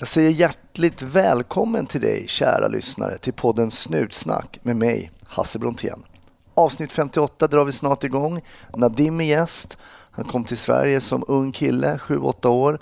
[0.00, 6.02] Jag säger hjärtligt välkommen till dig, kära lyssnare, till podden Snutsnack med mig, Hasse Brontén.
[6.54, 8.40] Avsnitt 58 drar vi snart igång.
[8.76, 9.78] Nadim är gäst.
[10.10, 12.78] Han kom till Sverige som ung kille, 7-8 år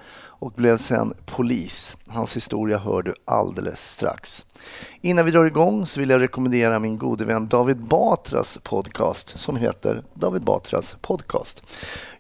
[0.47, 1.97] och blev sen polis.
[2.07, 4.47] Hans historia hör du alldeles strax.
[5.01, 9.57] Innan vi drar igång så vill jag rekommendera min gode vän David Batras podcast som
[9.57, 11.63] heter David Batras podcast.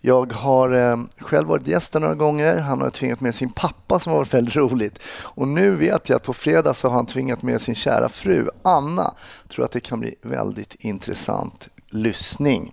[0.00, 2.56] Jag har eh, själv varit gäst några gånger.
[2.56, 4.98] Han har tvingat med sin pappa som har varit väldigt roligt.
[5.22, 8.48] Och nu vet jag att på fredag så har han tvingat med sin kära fru
[8.62, 9.14] Anna.
[9.42, 12.72] Jag tror att det kan bli väldigt intressant lyssning.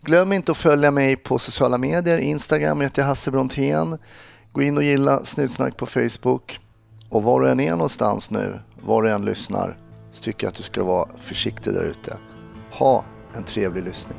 [0.00, 2.18] Glöm inte att följa mig på sociala medier.
[2.18, 3.98] Instagram heter jag Hasse Brontén.
[4.52, 6.60] Gå in och gilla Snutsnack på Facebook.
[7.08, 9.76] Och var du än är någonstans nu, var du än lyssnar,
[10.12, 12.16] så tycker jag att du ska vara försiktig där ute.
[12.70, 14.18] Ha en trevlig lyssning.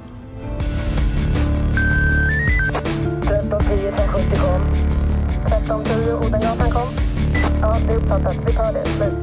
[3.30, 4.62] 1310 570 kom.
[5.46, 6.88] 1310 Odengatan kom.
[7.62, 8.36] Ja, det är uppfattat.
[8.48, 8.86] Vi tar det.
[8.86, 9.14] Slut.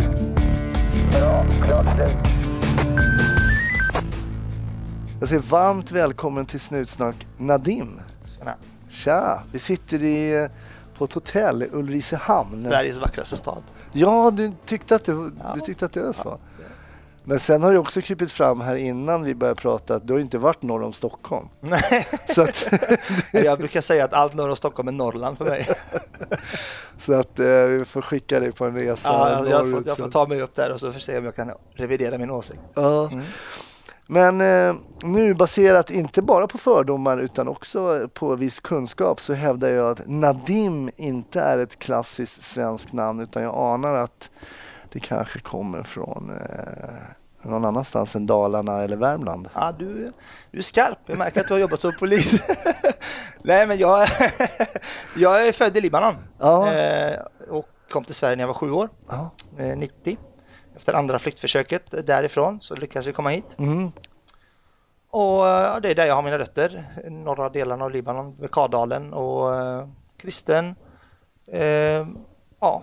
[1.13, 1.45] Bra.
[1.67, 2.17] Klart slut.
[5.21, 8.01] Jag säger varmt välkommen till Snutsnack Nadim.
[8.39, 8.55] Tjena.
[8.89, 9.43] Tja!
[9.53, 10.49] Vi sitter i,
[10.99, 12.63] på ett hotell i Ulricehamn.
[12.63, 13.63] Sveriges vackraste stad.
[13.93, 16.39] Ja, du tyckte att det, du tyckte att det var så.
[17.29, 20.21] Men sen har det också krypit fram här innan vi började prata att du har
[20.21, 21.49] inte varit norr om Stockholm.
[21.61, 22.67] Nej, Så att,
[23.33, 25.69] jag brukar säga att allt norr om Stockholm är Norrland för mig.
[26.99, 29.87] så att eh, vi får skicka dig på en resa Ja, jag, jag, får, norrut
[29.87, 32.31] jag får ta mig upp där och så får se om jag kan revidera min
[32.31, 32.61] åsikt.
[32.75, 33.11] Ja.
[34.07, 39.69] Men eh, nu baserat inte bara på fördomar utan också på viss kunskap så hävdar
[39.69, 44.31] jag att Nadim inte är ett klassiskt svenskt namn utan jag anar att
[44.93, 49.49] det kanske kommer från eh, någon annanstans än Dalarna eller Värmland.
[49.55, 50.13] Ja, du,
[50.51, 50.99] du är skarp.
[51.07, 52.41] Jag märker att du har jobbat som polis.
[53.43, 54.09] Nej, men jag,
[55.17, 56.73] jag är född i Libanon Ja.
[56.73, 57.19] eh,
[57.49, 59.31] och kom till Sverige när jag var sju år, Ja.
[59.59, 60.19] eh, 90.
[60.77, 63.57] Efter andra flyktförsöket därifrån så lyckades vi komma hit.
[63.59, 63.93] Mm.
[65.11, 65.43] Och
[65.83, 70.75] det är där jag har mina rötter, norra delarna av Libanon, Bekardalen och eh, kristen.
[71.47, 72.07] Eh,
[72.61, 72.83] ja,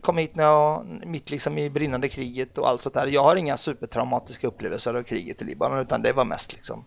[0.00, 3.06] kom hit när jag, mitt liksom i brinnande kriget och allt sånt där.
[3.06, 6.84] Jag har inga supertraumatiska upplevelser av kriget i Libanon utan det var mest liksom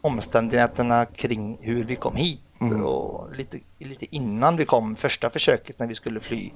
[0.00, 2.40] omständigheterna kring hur vi kom hit
[2.84, 6.50] och lite, lite innan vi kom, första försöket när vi skulle fly,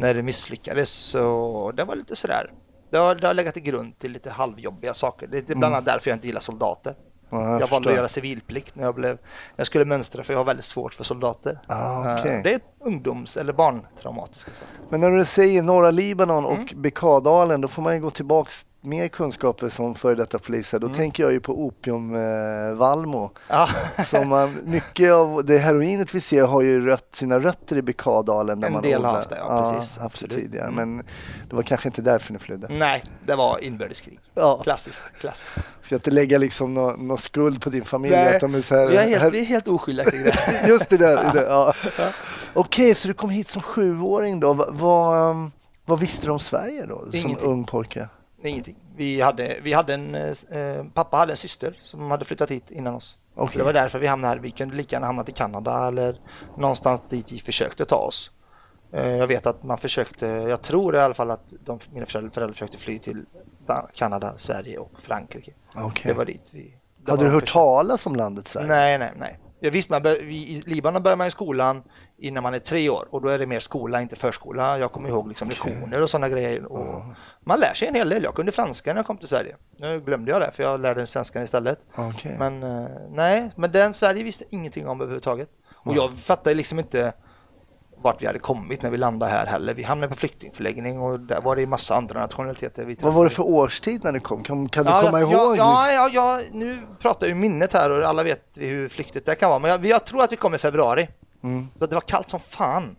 [0.00, 0.90] när det misslyckades.
[0.90, 2.52] Så det var lite sådär.
[2.90, 5.26] Det har, det har legat till grund till lite halvjobbiga saker.
[5.26, 6.94] Det är bland annat därför jag inte gillar soldater.
[7.30, 9.18] Ja, jag jag valde att göra civilplikt när jag blev,
[9.56, 11.60] jag skulle mönstra för jag har väldigt svårt för soldater.
[11.66, 12.18] Ah.
[12.18, 14.74] Eh, Det är ungdoms eller barntraumatiska saker.
[14.88, 16.60] Men när du säger norra Libanon Mm.
[16.60, 20.78] och Bekardalen då får man ju gå tillbaks mer kunskaper som före detta poliser.
[20.78, 20.88] Mm.
[20.88, 22.20] Då tänker jag ju på opium eh.
[23.48, 23.68] Ja.
[24.04, 28.60] Som man, mycket av det heroinet vi ser har ju rött, sina rötter i Bekardalen.
[28.60, 29.94] Där En man del har haft det, ja, precis.
[29.96, 30.32] det Absolut.
[30.32, 30.44] Mm.
[30.44, 30.70] tidigare.
[30.70, 30.96] Men
[31.48, 32.68] det var kanske inte därför ni flydde.
[32.70, 34.20] Nej, det var inbördeskrig.
[34.34, 34.60] Ja.
[34.62, 35.58] Klassiskt, klassiskt.
[35.82, 38.14] Ska inte lägga liksom någon, någon skuld på din familj?
[38.16, 40.22] Nej, att de är så här, vi, är helt, här- vi är helt oskyldiga kring
[40.22, 40.64] det.
[40.68, 41.30] Just det där.
[41.34, 41.74] det, ja.
[42.54, 44.52] Okej, så du kom hit som sjuåring då.
[44.52, 45.52] Va- Vad, um,
[45.84, 47.48] vad visste du om Sverige då, som Ingenting.
[47.48, 48.08] ung pojke?
[48.42, 48.76] Ingenting.
[48.96, 52.94] Vi hade, vi hade en, eh, pappa hade en syster som hade flyttat hit innan
[52.94, 53.18] oss.
[53.34, 53.58] Okej.
[53.58, 54.38] Det var därför vi hamnade här.
[54.40, 56.20] Vi kunde lika gärna hamnat i Kanada eller
[56.56, 58.30] någonstans dit vi försökte ta oss.
[58.92, 62.30] Eh, jag vet att man försökte, jag tror i alla fall att de, mina föräldrar,
[62.30, 63.24] föräldrar försökte fly till
[63.66, 65.52] Da- Kanada, Sverige och Frankrike.
[65.74, 66.12] Okej.
[66.12, 66.74] Det var dit vi...
[67.06, 67.52] Hade du hört försök.
[67.52, 68.66] talas om landet Sverige?
[68.68, 69.38] Nej, nej, nej.
[69.60, 71.82] Jag visst, man bör, I Libanon börjar man i skolan
[72.18, 74.78] innan man är tre år och då är det mer skola, inte förskola.
[74.78, 76.72] Jag kommer ihåg liksom lektioner och sådana grejer.
[76.72, 77.02] Och
[77.40, 78.22] Man lär sig en hel del.
[78.22, 79.56] Jag kunde franska när jag kom till Sverige.
[79.76, 81.78] Nu glömde jag det för jag lärde svenskan istället.
[81.94, 82.36] Okej.
[82.38, 85.48] Men eh, nej, men den Sverige visste ingenting om överhuvudtaget.
[85.74, 87.12] Och jag fattade liksom inte
[88.02, 89.74] vart vi hade kommit när vi landade här heller.
[89.74, 92.96] Vi hamnade på flyktingförläggning och där var det massa andra nationaliteter.
[93.00, 94.42] Vad var det för årstid när du kom?
[94.42, 95.56] Kan, kan du Ja, komma jag, ihåg?
[95.56, 99.48] Ja, ja, ja, nu pratar ju minnet här och alla vet hur flyktigt det kan
[99.48, 99.58] vara.
[99.58, 101.08] Men jag, jag tror att vi kom i februari.
[101.42, 101.68] Mm.
[101.78, 102.96] Så det var kallt som fan.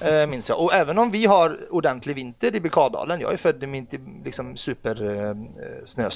[0.00, 0.60] Eh, minns jag.
[0.60, 3.86] Och även om vi har ordentlig vinter i Bekardalen, jag är född i
[4.24, 5.26] liksom, super
[5.98, 6.08] eh,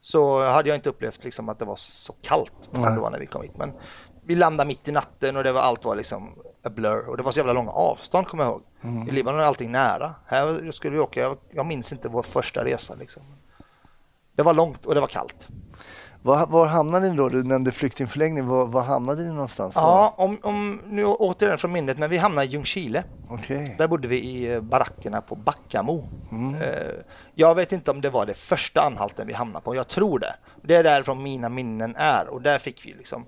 [0.00, 3.18] så hade jag inte upplevt liksom, att det var så kallt som det var när
[3.18, 3.56] vi kom hit.
[3.56, 3.72] Men
[4.24, 7.08] vi landade mitt i natten och det var, allt var liksom a blur.
[7.08, 9.08] Och det var så jävla långa avstånd kommer jag ihåg.
[9.08, 10.14] I Libanon är allting nära.
[10.26, 12.94] Här skulle vi åka, jag, jag minns inte vår första resa.
[12.94, 13.22] Liksom.
[14.36, 15.48] Det var långt och det var kallt.
[16.22, 17.28] Var, var hamnade ni då?
[17.28, 18.46] Du nämnde flyktingförläggning.
[18.46, 19.74] Var, var hamnade ni någonstans?
[19.74, 19.80] då?
[19.80, 23.04] Ja, om, om, nu återigen från minnet, men vi hamnade i Ljungskile.
[23.28, 23.74] Okej.
[23.78, 26.08] Där bodde vi i eh, barackerna på Backamo.
[26.62, 26.92] Eh,
[27.34, 30.34] Jag vet inte om det var det första anhalten vi hamnade på, jag tror det.
[30.62, 33.24] Det är därifrån mina minnen är och där fick vi liksom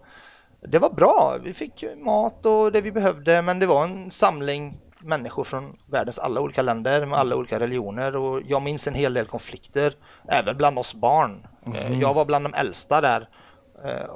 [0.68, 4.78] Det var bra, vi fick mat och det vi behövde men det var en samling
[4.98, 8.16] människor från världens alla olika länder med alla olika religioner.
[8.16, 9.94] Och jag minns en hel del konflikter,
[10.28, 11.46] även bland oss barn.
[11.74, 13.28] Eh, Jag var bland de äldsta där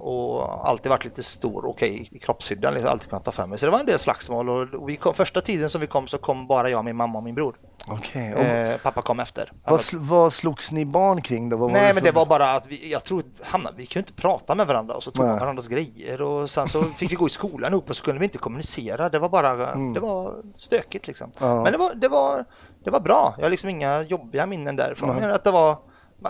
[0.00, 3.58] och alltid varit lite stor och okej i kroppshyddan, liksom, alltid kunnat ta för mig.
[3.58, 6.18] Så det var en del slagsmål och vi kom, första tiden som vi kom så
[6.18, 7.56] kom bara jag, min mamma och min bror.
[7.88, 8.34] Okej.
[8.34, 9.52] Och Eh, pappa kom efter.
[9.64, 11.56] Vad, sl- vad slogs ni barn kring då?
[11.56, 14.22] Vad Nej det men det var bara att vi, jag tror, Hanna, vi kunde inte
[14.22, 15.30] prata med varandra och så tog Nej.
[15.30, 18.18] man varandras grejer och sen så fick vi gå i skolan ihop och så kunde
[18.20, 19.08] vi inte kommunicera.
[19.08, 21.30] Det var bara, det var stökigt liksom.
[21.40, 21.56] Mm.
[21.56, 21.62] Ja.
[21.62, 22.44] Men det var, det var,
[22.84, 23.34] det var bra.
[23.36, 25.16] Jag har liksom inga jobbiga minnen därifrån.
[25.16, 25.76] Men att det var,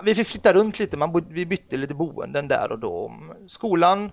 [0.05, 3.13] vi fick flytta runt lite, man bod, vi bytte lite boenden där och då.
[3.47, 4.13] Skolan,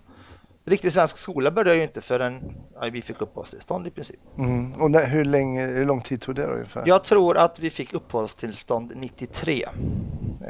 [0.65, 4.19] riktig svensk skola började ju inte förrän ja, vi fick uppehållstillstånd i princip.
[4.38, 4.74] Mm.
[4.74, 6.83] Och när, hur, länge, hur lång tid tog det då ungefär?
[6.85, 9.65] Jag tror att vi fick uppehållstillstånd 93.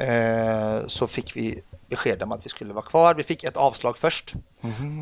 [0.00, 3.14] Eh, så fick vi besked om att vi skulle vara kvar.
[3.14, 4.34] Vi fick ett avslag först.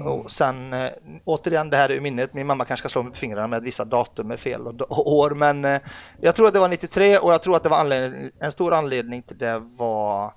[0.05, 0.91] Och sen, eh,
[1.25, 3.57] återigen det här är ur minnet, min mamma kanske ska slå mig på fingrarna med
[3.57, 5.81] att vissa datum är fel och, och år, men eh,
[6.21, 7.95] jag tror att det var 93 och jag tror att det var
[8.41, 10.33] en stor anledning till det var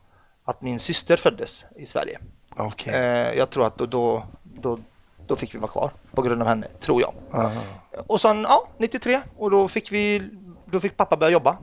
[0.45, 2.19] att min syster föddes i Sverige.
[2.55, 2.93] Okej.
[2.93, 4.79] Eh, jag tror att då, då, då,
[5.27, 7.13] då fick vi vara kvar på grund av henne, tror jag.
[7.31, 7.61] Aha.
[8.07, 10.29] Och sen, ja, 93 och då fick vi,
[10.65, 11.57] då fick pappa börja jobba.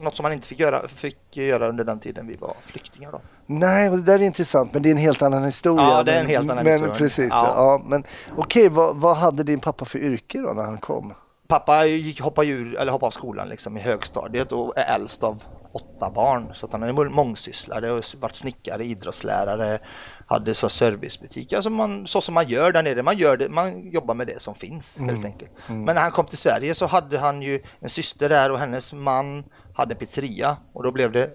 [0.00, 3.20] Något som han inte fick göra, fick göra under den tiden vi var flyktingar då.
[3.46, 5.82] Nej, och det där är intressant, men det är en helt annan historia.
[5.84, 6.94] Ja, det är en Men- helt annan men, historia.
[6.94, 7.52] Precis, ja.
[7.56, 7.82] Ja.
[7.86, 8.04] men
[8.36, 11.14] okej, vad, vad hade din pappa för yrke då när han kom?
[11.48, 15.42] Pappa gick, hoppade, ur, eller hoppade av skolan liksom i högstadiet och är äldst av
[15.72, 16.50] åtta barn.
[16.54, 19.78] Så att han är mångsysslare och varit snickare, idrottslärare,
[20.26, 21.52] hade så servicebutik.
[21.52, 24.42] Alltså man, så som man gör där nere, man, gör det, man jobbar med det
[24.42, 25.50] som finns helt enkelt.
[25.66, 28.92] Men när han kom till Sverige så hade han ju en syster där och hennes
[28.92, 29.44] man
[29.76, 31.30] hade en pizzeria och då blev det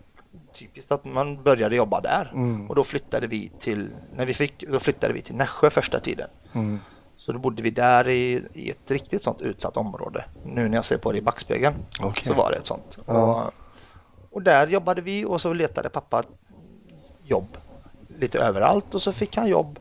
[0.54, 2.32] typiskt att man började jobba där.
[2.70, 6.30] Och då flyttade vi till, när vi fick, då flyttade vi till Nässjö första tiden.
[7.18, 10.26] Så då bodde vi där i, i ett riktigt sånt utsatt område.
[10.46, 12.24] Nu när jag ser på det i backspegeln Okej.
[12.28, 12.98] så var det ett sånt.
[13.06, 13.46] Ja.
[13.46, 16.24] Och, och där jobbade vi och så letade pappa
[17.24, 17.58] jobb
[18.20, 19.80] lite överallt och så fick han jobb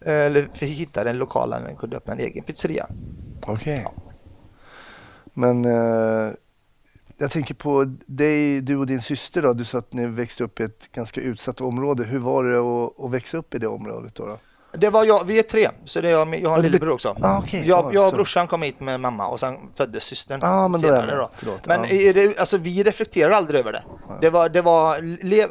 [0.00, 2.86] eller fick hitta en lokal där han kunde öppna en egen pizzeria.
[3.46, 3.86] Okej.
[5.34, 6.32] Men eh,
[7.16, 9.52] jag tänker på dig, du och din syster då.
[9.52, 12.04] Du sa att ni växte upp i ett ganska utsatt område.
[12.04, 14.26] Hur var det att, att växa upp i det området då?
[14.26, 14.38] då?
[14.78, 17.16] Det var jag, vi är tre, så det är jag, jag har en lillebror också.
[17.22, 17.62] Ah, okej.
[17.66, 20.80] jag, Ja, jag och brorsan kom hit med mamma och sen föddes systern Ja, men
[20.80, 21.16] senare.
[21.16, 21.30] Då.
[21.34, 21.66] Förlåt.
[21.66, 23.82] Men är det, alltså, vi reflekterar aldrig över det.
[24.20, 25.48] Det var, det var lev,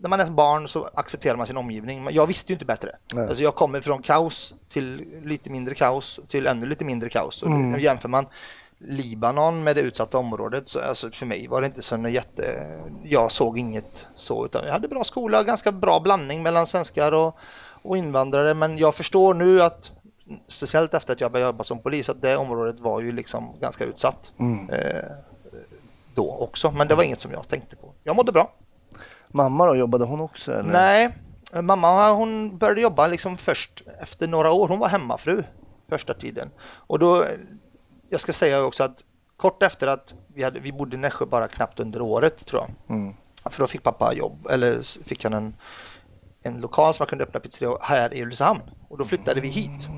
[0.00, 2.08] när man är barn så accepterar man sin omgivning.
[2.10, 2.90] Jag visste ju inte bättre.
[3.14, 3.28] Nej.
[3.28, 7.42] Alltså, jag kommer från kaos till lite mindre kaos till ännu lite mindre kaos.
[7.42, 7.80] Och Mm.
[7.80, 8.26] jämför man
[8.86, 12.70] Libanon med det utsatta området så alltså för mig var det inte så jätte...
[13.02, 17.36] Jag såg inget så utan jag hade bra skola, ganska bra blandning mellan svenskar och,
[17.82, 19.90] och invandrare men jag förstår nu att
[20.48, 23.84] speciellt efter att jag började jobba som polis att det området var ju liksom ganska
[23.84, 24.32] utsatt
[24.72, 25.10] eh,
[26.14, 27.92] då också men det var inget som jag tänkte på.
[28.02, 28.52] Jag mådde bra.
[29.28, 30.52] Mamma då, jobbade hon också?
[30.52, 30.72] Eller?
[30.72, 31.18] Nej,
[31.62, 34.68] mamma hon började jobba liksom först efter några år.
[34.68, 35.44] Hon var hemmafru
[35.88, 36.50] första tiden.
[36.60, 37.24] Och då,
[38.14, 39.04] jag ska säga också att
[39.36, 42.96] kort efter att vi, hade, vi bodde i Nässjö bara knappt under året tror jag.
[42.96, 43.14] Mm.
[43.50, 45.56] För då fick pappa jobb, eller fick han en,
[46.42, 48.60] en lokal som man kunde öppna pizzeria här i Ulricehamn.
[48.88, 49.88] Och då flyttade vi hit.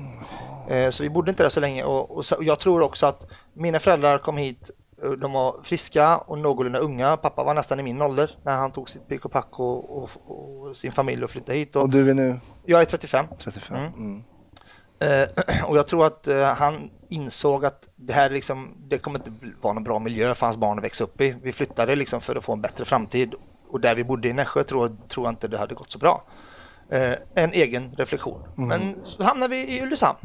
[0.69, 3.05] Eh, så vi bodde inte där så länge och, och, så, och jag tror också
[3.05, 4.71] att mina föräldrar kom hit
[5.03, 7.17] eh, de var friska och någorlunda unga.
[7.17, 10.09] Pappa var nästan i min ålder när han tog sitt pick och pack och, och,
[10.25, 11.75] och sin familj och flyttade hit.
[11.75, 13.25] Och Och du är nu jag är 35.
[13.39, 13.77] 35?
[13.77, 13.93] Mm.
[13.93, 14.23] Mm.
[14.99, 19.31] Eh, och jag tror att eh, han insåg att det här liksom, det kommer inte
[19.61, 21.35] vara någon bra miljö för hans barn att växa upp i.
[21.43, 23.33] Vi flyttade liksom för att få en bättre framtid
[23.69, 26.23] och där vi bodde i Nässjö tror, tror jag inte det hade gått så bra.
[26.89, 28.43] Eh, en egen reflektion.
[28.55, 30.19] Men så hamnade vi i Ulricehamn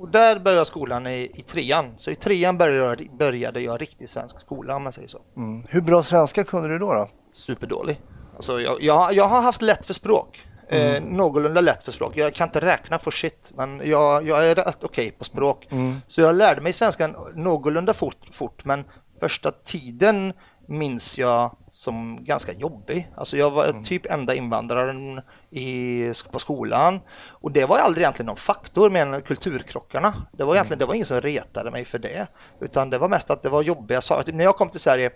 [0.00, 1.94] och där började skolan i, i trean.
[1.98, 5.20] Så i trean började jag, började jag riktig svensk skola om man säger så.
[5.36, 5.66] Mm.
[5.68, 6.92] Hur bra svenska kunde du då?
[6.92, 7.08] då?
[7.32, 8.00] Superdålig.
[8.36, 10.46] Alltså jag, jag, jag har haft lätt för språk.
[10.72, 12.16] Eh, någorlunda lätt för språk.
[12.16, 15.68] Jag kan inte räkna för shit, men jag, jag är rätt okej på språk.
[16.06, 18.84] Så jag lärde mig svenskan någorlunda fort, fort, men
[19.20, 20.32] första tiden
[20.66, 23.10] minns jag som ganska jobbig.
[23.16, 28.36] Alltså jag var typ enda invandraren i, på skolan och det var aldrig egentligen någon
[28.36, 30.26] faktor än kulturkrockarna.
[30.32, 32.26] Det var egentligen det var ingen som retade mig för det,
[32.60, 34.32] utan det var mest att det var jobbiga saker.
[34.32, 35.10] När jag kom till Sverige,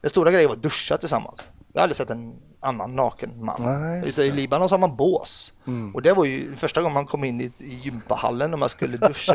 [0.00, 1.48] den stora grejen var att duscha tillsammans.
[1.72, 3.80] Jag har aldrig sett en annan naken man.
[3.82, 5.52] Nej, Utan I Libanon så har man bås.
[5.94, 8.96] Och det var ju första gången man kom in i, i gympahallen och man skulle
[8.96, 9.34] duscha.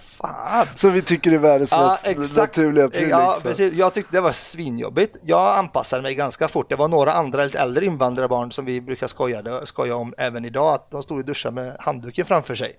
[0.00, 0.66] Fan.
[0.74, 3.08] Så vi tycker det är världens Ja, mest naturliga pryl.
[3.10, 3.42] ja, liksom.
[3.42, 3.72] precis.
[3.72, 5.16] Jag tyckte det var svinjobbigt.
[5.22, 6.68] Jag anpassade mig ganska fort.
[6.68, 10.74] Det var några andra lite äldre invandrarbarn som vi brukar skoja, skoja om även idag,
[10.74, 12.76] att de stod och duschade med handduken framför sig.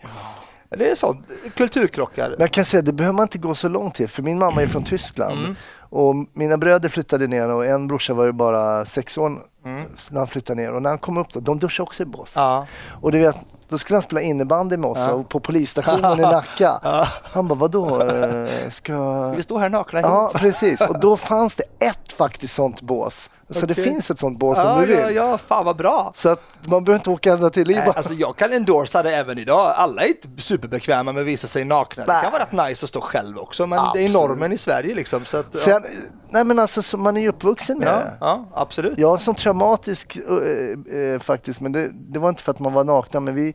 [0.78, 2.30] Det är sånt, kulturkrockar.
[2.30, 4.62] Men jag kan säga, det behöver man inte gå så långt till, för min mamma
[4.62, 5.38] är från Tyskland.
[5.40, 5.56] Mm.
[5.90, 9.32] Och mina bröder flyttade ner och en brorsa var ju bara sex år
[9.66, 9.86] Mm.
[10.10, 10.74] när han flyttade ner.
[10.74, 12.34] Och när han kom upp då, de duschade också i bås.
[12.36, 12.68] Ja.
[13.02, 13.36] Och du vet,
[13.70, 16.80] då skulle han spela innebandy med oss och på polisstationen i Nacka.
[17.24, 18.02] Han bara, vadå?
[18.08, 19.30] eh, Ska...
[19.30, 20.82] Vi står här nakna Ja, precis.
[20.82, 23.30] Och då fanns det ett faktiskt sånt bås.
[23.54, 23.84] Så det Okej.
[23.84, 24.98] finns ett sånt bås om ja, du vill.
[25.00, 26.12] ja, ja, fan vad bra.
[26.16, 27.94] Så att man behöver inte åka ända till Libanon.
[27.96, 29.74] alltså jag kan endorsa det även idag.
[29.76, 32.06] Alla är inte superbekväma med att visa sig nakna.
[32.06, 32.22] Det Nej.
[32.24, 34.12] kan vara rätt nice att stå själv också, men det är Absolut.
[34.12, 35.26] normen i Sverige liksom.
[35.26, 35.60] Så att, ja.
[35.60, 35.84] Sen,
[36.30, 38.18] nej men alltså, så man är ju uppvuxen med ja, det.
[38.20, 38.98] ja, absolut.
[38.98, 42.60] Jag har en sån traumatisk eh, eh, faktiskt, men det, det var inte för att
[42.60, 43.54] man var nakna, men vi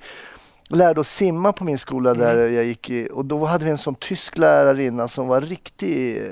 [0.71, 2.55] lärde oss simma på min skola där Mm.
[2.55, 6.23] jag gick i och då hade vi en sån tysk lärarinna som var riktig, eh,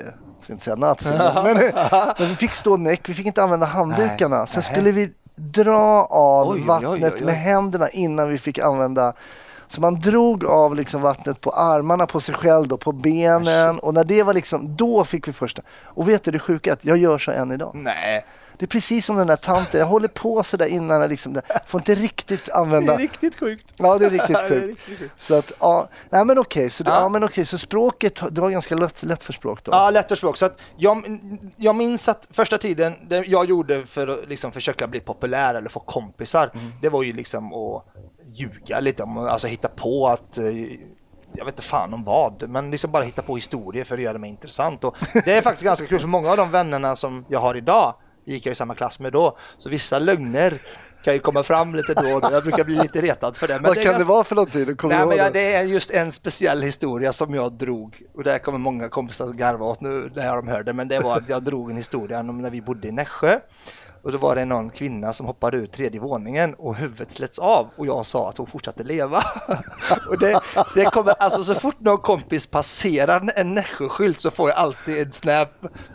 [0.41, 1.09] ska inte säga nazi,
[1.43, 1.57] men,
[2.19, 4.45] men vi fick stå näck, vi fick inte använda handdukarna.
[4.45, 7.25] Sen skulle vi dra av Oj, vattnet oj, oj.
[7.25, 9.13] med händerna innan vi fick använda
[9.67, 13.93] så man drog av liksom vattnet på armarna på sig själv, då, på benen och
[13.93, 15.61] när det var liksom, då fick vi första.
[15.83, 17.71] Och vet du det sjuka att jag gör så än idag.
[17.73, 18.25] Nej,
[18.59, 21.81] Det är precis som den där tanten, jag håller på sådär innan jag liksom, får
[21.81, 22.97] inte riktigt använda.
[22.97, 23.65] riktigt sjukt.
[23.75, 24.67] Ja det är riktigt Det är sjukt.
[24.67, 25.13] riktigt sjukt.
[25.19, 27.01] Så att, ja, nej men okej, så, Ja.
[27.01, 27.09] ja.
[27.09, 29.71] men okej, så språket, du har ganska lätt, lätt för språk då?
[29.71, 30.37] Ja, lätt för språk.
[30.37, 31.19] Så att jag,
[31.55, 35.69] jag minns att första tiden, det jag gjorde för att liksom försöka bli populär eller
[35.69, 36.71] få kompisar, Mm.
[36.81, 37.83] det var ju liksom att
[38.25, 40.45] ljuga lite, alltså hitta på att eh,
[41.33, 44.17] jag vet inte fan om vad, men liksom bara hitta på historier för att göra
[44.17, 44.83] mig intressant.
[44.83, 44.95] Och
[45.25, 47.95] det är faktiskt ganska kul, för många av de vännerna som jag har idag
[48.33, 50.53] gick jag i samma klass med då, så vissa lögner
[51.03, 52.29] kan ju komma fram lite då och då.
[52.31, 53.53] Jag brukar bli lite retad för det.
[53.53, 54.65] Men Vad det kan ganska- det vara för någonting?
[54.83, 55.29] Nej, men ja, det?
[55.29, 59.65] det är just en speciell historia som jag drog och där kommer många kompisar garva
[59.65, 62.49] åt nu när de hörde men det var att jag drog en historia om när
[62.49, 63.39] vi bodde i Nässjö
[64.07, 67.67] och då var det någon kvinna som hoppade ut tredje våningen och huvudet släts av
[67.75, 69.23] och jag sa att hon fortsatte leva.
[70.09, 70.41] och det,
[70.75, 75.11] det kommer, alltså så fort någon kompis passerar en Nässjö-skylt så får jag alltid en
[75.11, 75.49] snap,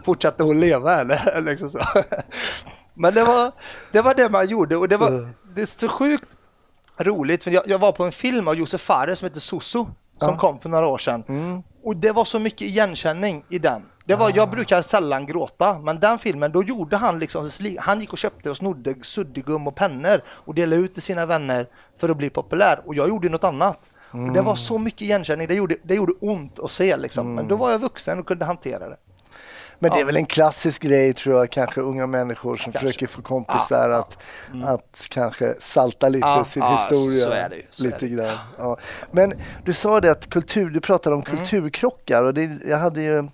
[0.04, 1.40] fortsatte hon leva eller?
[1.42, 1.78] liksom så.
[2.95, 3.52] Men det var,
[3.92, 6.28] det var det man gjorde och det var det är så sjukt
[6.99, 9.88] roligt för jag, jag var på en film av Josef Fares som heter Soso
[10.21, 11.25] som kom för några år sedan.
[11.85, 13.83] Och det var så mycket igenkänning i den.
[14.04, 18.12] Det var, Jag brukar sällan gråta, men den filmen, då gjorde han liksom, han gick
[18.12, 21.66] och köpte och snodde suddgum och pennor och delade ut till sina vänner
[21.99, 22.80] för att bli populär.
[22.87, 23.78] Och jag gjorde något annat.
[24.11, 27.35] Och det var så mycket igenkänning, det gjorde, det gjorde ont att se liksom.
[27.35, 28.97] Men då var jag vuxen och kunde hantera det.
[29.78, 32.87] Men det är väl en klassisk grej tror jag, kanske unga människor som Kanske.
[32.88, 34.18] försöker få kompisar Ja, att,
[34.68, 37.49] att kanske salta lite Ja, sin historia.
[37.76, 38.38] lite grann.
[38.59, 38.76] Ja.
[39.11, 41.25] Men du sa det att kultur, du pratade Mm.
[41.30, 43.28] om kulturkrockar och det, jag hade ju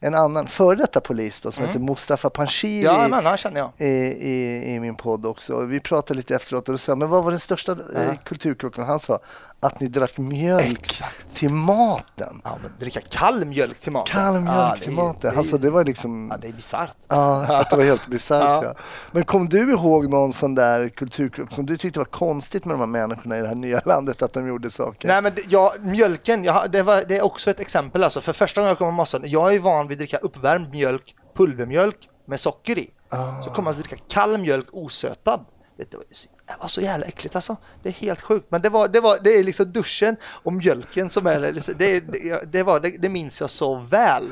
[0.00, 1.68] en annan före detta polis då, som Mm.
[1.72, 3.24] heter Mustafa Panshiri Ja, men
[3.60, 3.70] jag.
[3.88, 3.92] i,
[4.30, 5.60] i, i min podd också.
[5.60, 8.84] Vi pratade lite efteråt och då sa men vad var den största eh, kulturkrockan?
[8.86, 9.18] Han sa
[9.60, 11.34] att ni drack mjölk Exakt.
[11.34, 12.40] till maten.
[12.44, 14.12] Ja, men dricka kall mjölk till maten.
[14.12, 15.30] Kall mjölk Ja, till är- maten.
[15.32, 16.28] det Alltså det var liksom...
[16.30, 16.90] Ja, det är bisarrt.
[17.08, 18.42] Ja, att det var helt bisarrt.
[18.44, 18.64] Ja.
[18.64, 18.74] ja.
[19.12, 22.80] Men kom du ihåg någon sån där kulturkrock som du tyckte var konstigt med de
[22.80, 25.08] här människorna i det här nya landet, att de gjorde saker?
[25.08, 28.20] Nej men ja, mjölken, har- det, var, det är också ett exempel alltså.
[28.20, 31.14] För första gången jag kom till Mossan, jag är van vid att dricka uppvärmd mjölk,
[31.36, 32.90] pulvermjölk med socker i.
[33.10, 33.42] Ah.
[33.42, 35.40] Så kommer man att dricka kall mjölk osötad.
[35.78, 36.04] Det var,
[36.46, 37.56] det var så jävla äckligt alltså.
[37.82, 38.46] Det är helt sjukt.
[38.50, 42.00] Men det, var, det, var, det är liksom duschen och mjölken som är, liksom- det,
[42.00, 44.28] det, det, var, det, det minns jag så väl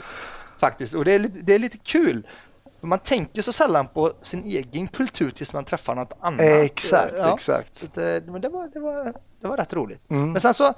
[0.59, 0.95] faktiskt.
[0.95, 2.27] Och det är lite, det är lite kul.
[2.81, 6.41] Man tänker så sällan på sin egen kultur tills man träffar något annat.
[6.41, 7.35] Exakt, Ja.
[7.35, 7.77] exakt.
[7.77, 9.05] Så att, eh, men det var, det, var,
[9.41, 10.11] det var rätt roligt.
[10.11, 10.33] Mm.
[10.33, 10.75] Men sen så,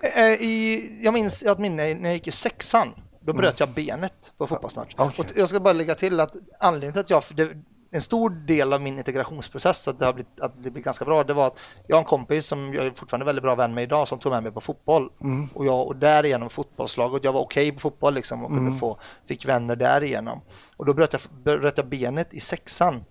[0.00, 3.60] eh, i, jag minns jag har ett minne när jag gick i sexan, då bröt
[3.60, 4.94] jag benet på fotbollsmatch.
[4.94, 5.08] Mm.
[5.08, 5.24] Okej.
[5.24, 7.56] Och jag ska bara lägga till att anledningen till att jag, det,
[7.90, 11.24] en stor del av min integrationsprocess, att det har blivit, att det blivit ganska bra,
[11.24, 13.84] det var att jag har en kompis som jag är fortfarande väldigt bra vän med
[13.84, 15.10] idag, som tog med mig på fotboll.
[15.20, 15.48] Mm.
[15.54, 18.64] Och, jag, och därigenom fotbollslaget, jag var okej på fotboll liksom och Mm.
[18.64, 20.40] kunde få, fick vänner därigenom.
[20.76, 23.04] Och då bröt jag, bröt jag benet i sexan.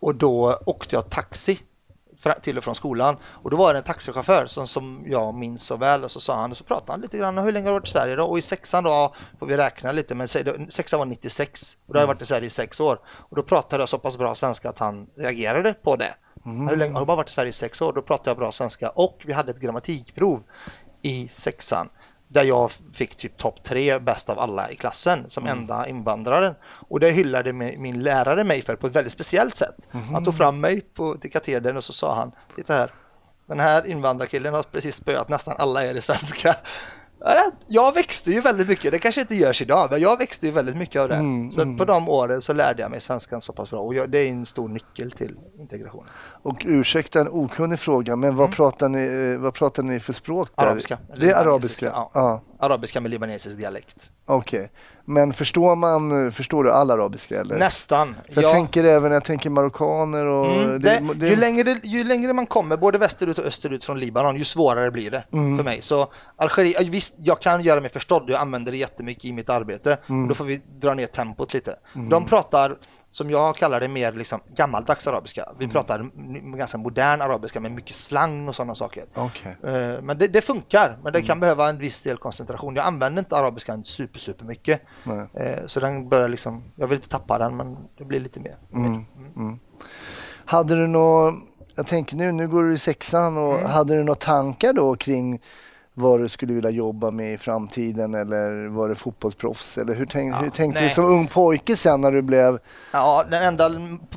[0.00, 1.60] Och då åkte jag taxi
[2.42, 5.76] till och från skolan och då var det en taxichaufför som, som jag minns så
[5.76, 7.78] väl och så sa han och så pratade han lite grann hur länge har du
[7.78, 8.24] varit i Sverige då?
[8.24, 10.28] Och i sexan då får vi räkna lite men
[10.68, 13.42] sexan var 96 och då har jag varit i Sverige i sex år och då
[13.42, 16.14] pratade jag så pass bra svenska att han reagerade på det.
[16.44, 17.92] Hur länge har du bara varit i Sverige i sex år?
[17.92, 20.42] Då pratade jag bra svenska och vi hade ett grammatikprov
[21.02, 21.88] i sexan
[22.32, 26.54] där jag fick typ topp tre bäst av alla i klassen som enda invandraren.
[26.64, 29.76] Och det hyllade min, min lärare mig för på ett väldigt speciellt sätt.
[30.12, 32.90] Han tog fram mig på, till katedern och så sa han, titta här,
[33.46, 36.56] den här invandrarkillen har precis spöat nästan alla er i svenska.
[37.24, 40.52] Ja, Jag växte ju väldigt mycket, det kanske inte görs idag, men jag växte ju
[40.52, 41.14] väldigt mycket av det.
[41.14, 44.10] Mm, så på de åren så lärde jag mig svenskan så pass bra och jag,
[44.10, 46.06] det är en stor nyckel till integration.
[46.42, 50.48] Och ursäkta en okunnig fråga, men vad, pratar, ni, eh, vad pratar ni för språk
[50.56, 50.62] där?
[50.62, 50.68] Mm.
[50.70, 50.98] Arabiska.
[51.16, 51.86] Det är arabiska?
[51.86, 52.10] Ja.
[52.14, 52.42] Ja.
[52.58, 54.10] Arabiska med libanesisk dialekt.
[54.26, 54.70] Okej.
[55.04, 57.58] Men förstår man, förstår du all arabiska eller?
[57.58, 58.16] Nästan.
[58.34, 60.46] För jag tänker även, jag tänker marockaner och...
[60.46, 63.98] Mm, det, det- ju, längre det, ju längre man kommer, både västerut och österut från
[64.00, 65.56] Libanon, ju svårare blir det Mm.
[65.56, 65.78] för mig.
[65.82, 69.98] Så Algeriet, visst, jag kan göra mig förstådd, jag använder det jättemycket i mitt arbete.
[70.08, 70.28] Mm.
[70.28, 71.76] Då får vi dra ner tempot lite.
[72.10, 72.76] De pratar,
[73.12, 75.48] som jag kallar det, mer liksom gammaldags arabiska.
[75.58, 75.72] Vi Mm.
[75.72, 76.10] pratar
[76.56, 79.04] ganska modern arabiska med mycket slang och sådana saker.
[79.14, 79.56] Okej.
[79.64, 81.26] Eh, Men det, det funkar, men det Mm.
[81.26, 82.76] kan behöva en viss del koncentration.
[82.76, 84.82] Jag använder inte arabiskan super, super mycket.
[85.04, 85.26] Nej.
[85.34, 88.56] Eh, Så den börjar liksom, jag vill inte tappa den, men det blir lite mer.
[90.44, 91.34] Hade du nå
[91.74, 93.70] jag tänker nu, nu går du i sexan och Mm.
[93.70, 95.40] hade du några tankar då kring
[95.94, 100.34] vad du skulle vilja jobba med i framtiden eller var det fotbollsproffs eller hur, tänk,
[100.34, 100.88] Ja, hur tänkte nej.
[100.88, 102.58] du som ung pojke sen när du blev
[102.92, 103.70] Ja, den enda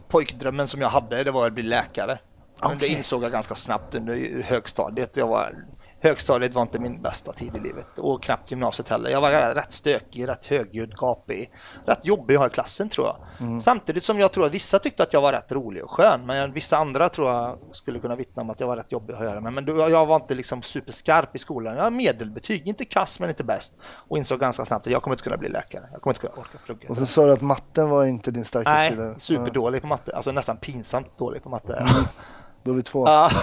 [0.07, 2.19] pojkdrömmen som jag hade det var att bli läkare.
[2.61, 5.17] Men det insåg jag ganska snabbt under högstadiet.
[5.17, 5.55] Jag var,
[5.99, 9.09] högstadiet var inte min bästa tid i livet och knappt gymnasiet heller.
[9.09, 11.51] Jag var rätt stökig, rätt högljudd, gapig.
[11.85, 13.17] Rätt jobbig att ha i klassen tror jag.
[13.39, 13.61] Mm.
[13.61, 16.25] Samtidigt som jag tror att vissa tyckte att jag var rätt rolig och skön.
[16.25, 19.23] Men vissa andra tror jag skulle kunna vittna om att jag var rätt jobbig att
[19.23, 19.53] göra med.
[19.53, 21.75] Men jag var inte liksom superskarp i skolan.
[21.75, 23.73] Jag har medelbetyg, inte kass men inte bäst.
[23.81, 25.89] Och insåg ganska snabbt att jag kommer inte kunna bli läkare.
[25.91, 26.89] Jag kommer inte kunna orka plugga.
[26.89, 29.05] och så sa du att matten var inte din starka Nej, sida.
[29.05, 30.15] Ja, superdålig på matte.
[30.15, 31.87] Alltså nästan pinsamt dålig på matte.
[32.65, 33.07] Då är vi två.
[33.07, 33.31] Ja.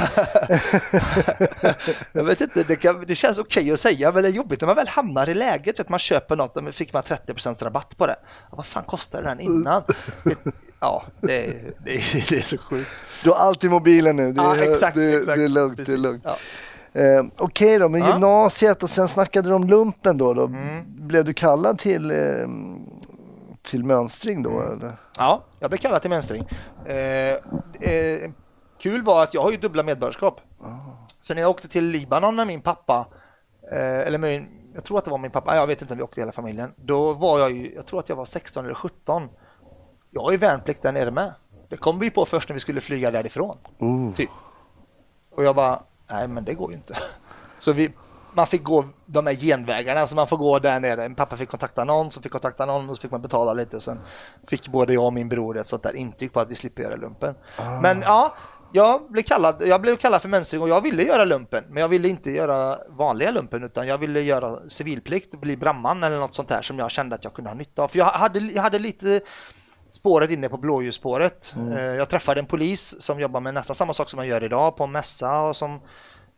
[2.12, 4.66] jag vet inte, det, kan, det känns okej att säga men det är jobbigt när
[4.66, 5.78] man väl hamnar i läget.
[5.80, 8.16] Vet, man köper något och fick man 30% rabatt på det.
[8.50, 9.82] Ja, vad fan kostade den innan?
[10.24, 11.92] Det- ja, det, är- det,
[12.28, 12.90] det är så sjukt.
[13.24, 14.32] Du har alltid mobilen nu.
[14.32, 15.38] Det, är- exakt, det, exakt.
[15.38, 15.76] det är lugnt.
[15.76, 16.00] Det är Precis.
[16.00, 16.24] lugnt.
[16.24, 16.36] Ja.
[17.00, 20.34] Eh, Okej då, men gymnasiet och sen snackade du om lumpen då.
[20.34, 20.44] då.
[20.46, 20.84] Mm.
[20.86, 22.16] Blev du kallad till, eh,
[23.62, 24.50] till mönstring då?
[24.60, 24.72] Mm.
[24.78, 24.96] Eller?
[25.18, 26.48] Ja, jag blev kallad till mönstring.
[26.86, 26.96] Eh,
[27.92, 28.30] eh,
[28.82, 30.40] kul var att jag har ju dubbla medborgarskap.
[31.20, 33.06] Så när jag åkte till Libanon med min pappa,
[33.72, 36.04] eh, eller min, jag tror att det var min pappa, jag vet inte om vi
[36.04, 36.72] åkte hela familjen.
[36.76, 39.28] Då var jag ju, jag tror att jag var 16 eller 17.
[40.10, 41.32] Jag har ju värnplikt där nere med.
[41.68, 43.56] Det kom vi på först när vi skulle flyga därifrån.
[43.78, 44.14] Oh.
[44.14, 44.30] Typ.
[45.30, 46.96] Och jag bara, nej men det går ju inte.
[47.58, 47.92] Så vi,
[48.32, 51.08] man fick gå de här genvägarna, så man får gå där nere.
[51.08, 53.80] Min pappa fick kontakta någon, som fick kontakta någon och så fick man betala lite.
[53.80, 54.00] Sen
[54.46, 56.96] fick både jag och min bror ett sånt där intyg på att vi slipper göra
[56.96, 57.34] lumpen.
[57.82, 58.34] Men ja,
[58.72, 61.64] jag blev, kallad, jag blev kallad för mönstring och jag ville göra lumpen.
[61.68, 66.18] Men jag ville inte göra vanliga lumpen utan jag ville göra civilplikt, bli brandman eller
[66.18, 67.88] något sånt där som jag kände att jag kunde ha nytta av.
[67.88, 69.20] För jag hade, jag hade lite
[69.90, 71.54] spåret inne på blåljusspåret.
[71.76, 74.76] Eh, Jag träffade en polis som jobbar med nästan samma sak som jag gör idag
[74.76, 75.80] på en mässa och som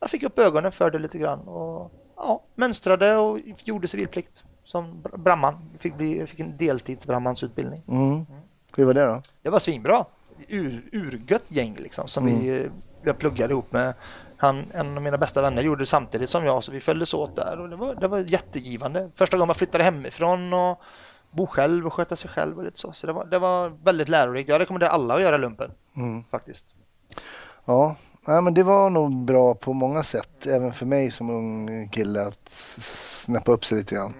[0.00, 5.02] jag fick upp ögonen för det lite grann och ja, mönstrade och gjorde civilplikt som
[5.02, 5.70] br- brandman.
[5.78, 7.82] Fick, bli, fick en deltidsbrandmansutbildning.
[7.88, 8.26] Mm.
[8.76, 9.22] Hur var det då?
[9.42, 10.04] Det var svinbra.
[10.48, 12.70] Ur, urgött gäng liksom som vi eh,
[13.04, 13.94] jag pluggade ihop med.
[14.36, 17.36] Han, en av mina bästa vänner gjorde det samtidigt som jag så vi följdes åt
[17.36, 19.10] där och det var, det var jättegivande.
[19.14, 20.80] Första gången man flyttade hemifrån och
[21.30, 22.92] bo själv och sköta sig själv och lite så.
[22.92, 24.48] Så det var, det var väldigt lärorikt.
[24.48, 25.70] Jag rekommenderar alla att göra lumpen
[26.30, 26.74] faktiskt.
[27.64, 30.46] Ja, nej, men det var nog bra på många sätt.
[30.46, 34.14] Även för mig som ung kille att snäppa upp sig lite grann.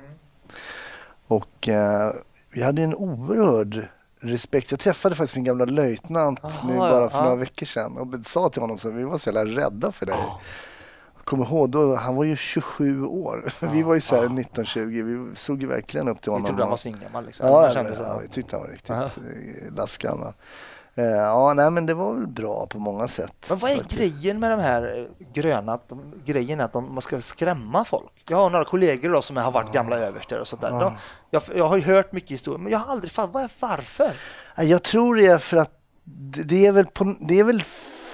[1.27, 2.13] Och eh,
[2.51, 3.89] vi hade en oerhörd
[4.29, 4.71] respekt.
[4.71, 7.25] Jag träffade faktiskt min gamla löjtnant Aha, nu ja, bara för ja.
[7.25, 10.17] några veckor sedan och sa till honom så vi var så jävla rädda för dig.
[11.17, 13.53] Jag kommer ihåg, då, han var ju 27 år.
[13.73, 16.47] Vi var ju så här 19-20, vi såg ju verkligen upp till Vi honom.
[16.47, 17.47] trodde han var svingammal liksom.
[17.49, 18.19] Ja, ja, så, ja, ja.
[18.23, 19.05] vi tyckte han var riktigt Aha.
[19.05, 20.33] eh, laskan.
[20.96, 23.46] Eh, Ja, nej men det var väl bra på många sätt.
[23.48, 25.72] Men vad är grejen med de här eh, gröna?
[25.72, 28.12] Att de, grejen är att de, man ska skrämma folk.
[28.28, 30.70] Jag har några kollegor då som har varit gamla överster och sånt där.
[30.70, 30.92] De,
[31.30, 34.12] jag, jag har ju hört mycket historier, men jag har aldrig fattat varför.
[34.57, 35.70] Jag tror det är för att
[36.46, 37.62] det är väl, på, det är väl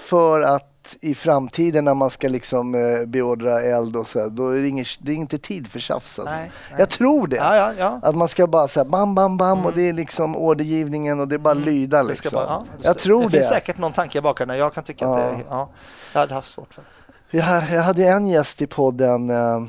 [0.08, 0.69] för att
[1.00, 4.68] i framtiden när man ska liksom eh, beordra eld och så här, då är det,
[4.68, 6.34] ingen, det är inte tid för tjafs alltså.
[6.34, 6.80] Nej, nej.
[6.80, 7.36] Jag tror det.
[7.36, 8.00] Ja, ja, ja.
[8.02, 11.34] Att man ska bara säga bam, bam, bam och det är liksom ordergivningen och det
[11.34, 12.14] är bara lyda Mm.
[12.14, 12.36] Ska liksom.
[12.36, 13.26] bara, ja, jag tror det.
[13.26, 13.30] det.
[13.30, 14.56] finns säkert någon tanke bakom det.
[14.56, 15.70] Jag kan tycka att det, ja,
[16.12, 17.38] jag hade haft svårt för det.
[17.38, 19.62] Jag, jag hade en gäst i podden eh,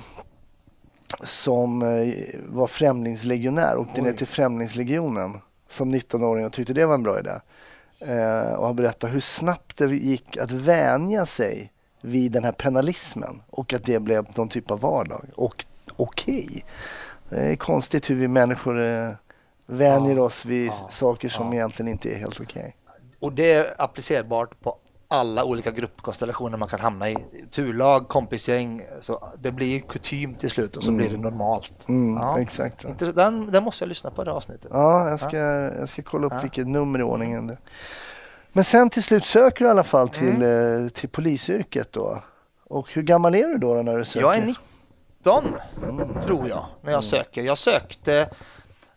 [1.23, 2.13] som eh,
[2.49, 7.31] var främlingslegionär, åkte ner till Främlingslegionen som 19-åring och tyckte det var en bra idé.
[8.01, 13.41] Eh, och han berättade hur snabbt det gick att vänja sig vid den här penalismen
[13.49, 15.25] och att det blev någon typ av vardag.
[15.35, 16.65] Och okej.
[17.29, 19.09] Det är konstigt hur vi människor eh,
[19.65, 21.53] vänjer oss vid ja, saker som ja.
[21.53, 22.75] egentligen inte är helt okej.
[23.19, 24.77] Och det är applicerbart på
[25.11, 27.17] alla olika gruppkonstellationer man kan hamna i.
[27.51, 31.73] Turlag, kompisgäng, så det blir kutym till slut och så blir det normalt.
[31.89, 32.39] Mm, Ja.
[32.39, 32.83] Exakt.
[32.83, 34.67] Inte- Den, den måste jag lyssna på det avsnittet.
[34.73, 37.57] Ja, jag ska, jag ska kolla upp vilket nummer i ordningen det
[38.53, 40.83] Men sen till slut söker du i alla fall till, Mm.
[40.85, 42.23] eh, till polisyrket då.
[42.65, 44.25] Och hur gammal är du då, då när du söker?
[44.27, 45.55] Jag är 19
[46.25, 47.41] tror jag när jag söker.
[47.41, 48.29] Jag sökte,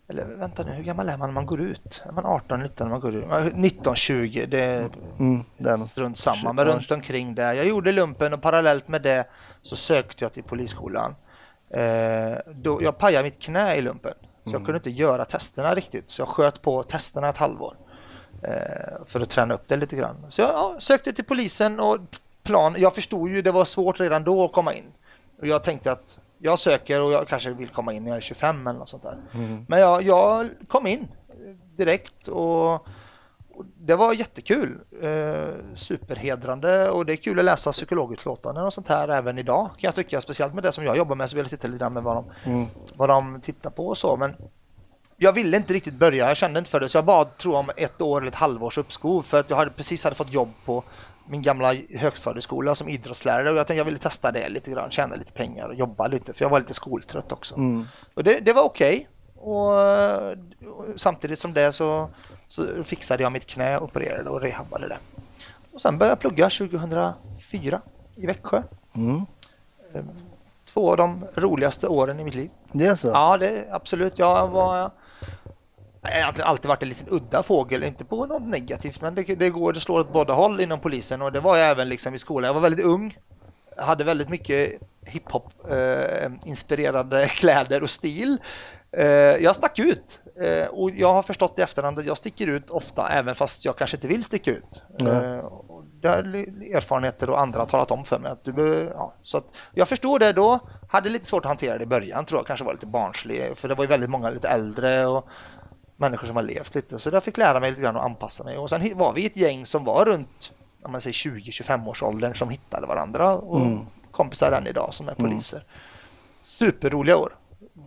[0.08, 2.02] eller vänta nu, hur gammal är man när man går ut?
[2.08, 3.56] Är man 18, 19 när man går ut?
[3.56, 4.78] 19, 20, det är
[5.18, 5.90] Mm, där någonstans.
[5.90, 7.52] strunt samma, men runt omkring där.
[7.52, 9.24] Jag gjorde lumpen och parallellt med det
[9.62, 11.14] så sökte jag till polisskolan.
[11.70, 14.14] Eh, då, jag pajade mitt knä i lumpen,
[14.44, 16.10] så jag kunde inte göra testerna riktigt.
[16.10, 17.76] Så jag sköt på testerna ett halvår
[18.42, 18.50] eh,
[19.06, 20.26] för att träna upp det lite grann.
[20.30, 21.98] Så jag ja, sökte till polisen och
[22.42, 22.74] plan.
[22.78, 24.84] Jag förstod ju det var svårt redan då att komma in.
[25.40, 28.20] Och jag tänkte att jag söker och jag kanske vill komma in när jag är
[28.20, 29.18] 25 eller något sånt där.
[29.68, 31.08] Men jag, jag kom in
[31.76, 32.72] direkt och,
[33.54, 34.78] och det var jättekul.
[35.02, 39.88] Eh, superhedrande och det är kul att läsa psykologutlåtanden och sånt här även idag kan
[39.88, 40.20] jag tycka.
[40.20, 42.16] Speciellt med det som jag jobbar med så vill jag titta lite grann med vad
[42.16, 42.24] de,
[42.94, 44.16] vad de tittar på och så.
[44.16, 44.36] Men
[45.16, 47.70] jag ville inte riktigt börja, jag kände inte för det så jag bad tror om
[47.76, 50.84] ett år eller ett halvårs uppskov för att jag hade precis hade fått jobb på
[51.26, 55.16] min gamla högstadieskola som idrottslärare och jag tänkte jag ville testa det lite grann, tjäna
[55.16, 57.54] lite pengar och jobba lite för jag var lite skoltrött också.
[58.14, 62.08] Och det, det var okej och, och samtidigt som det så,
[62.48, 64.98] så fixade jag mitt knä, opererade och rehabbade det.
[65.72, 67.80] Och sen började jag plugga 2004
[68.16, 68.62] i Växjö.
[68.94, 69.26] Mm.
[69.94, 70.04] Eh,
[70.74, 72.50] Två av de roligaste åren i mitt liv.
[72.72, 73.08] Det är så?
[73.08, 74.18] Ja, det absolut.
[74.18, 74.90] Jag var...
[76.12, 79.72] Egentligen alltid varit en liten udda fågel, inte på något negativt, men det, det går,
[79.72, 82.46] det slår åt båda håll inom polisen och det var jag även liksom i skolan.
[82.46, 83.18] Jag var väldigt ung,
[83.76, 88.38] hade väldigt mycket hiphop eh, kläder och stil.
[88.96, 89.06] Eh,
[89.44, 93.08] jag stack ut eh, och jag har förstått i efterhand att jag sticker ut ofta
[93.08, 94.82] även fast jag kanske inte vill sticka ut.
[95.42, 96.16] Och det har
[96.76, 100.20] erfarenheter och andra har talat om för mig att du ja, så att jag förstod
[100.20, 102.86] det då, hade lite svårt att hantera det i början tror jag, kanske var lite
[102.86, 105.28] barnslig för det var ju väldigt många lite äldre och
[105.96, 108.58] människor som har levt lite så jag fick lära mig lite grann att anpassa mig
[108.58, 110.50] och sen var vi ett gäng som var runt
[110.82, 113.60] om man säger 20-25 års åldern som hittade varandra och
[114.10, 115.64] kompisar än idag som är poliser.
[116.42, 117.36] Superroliga år.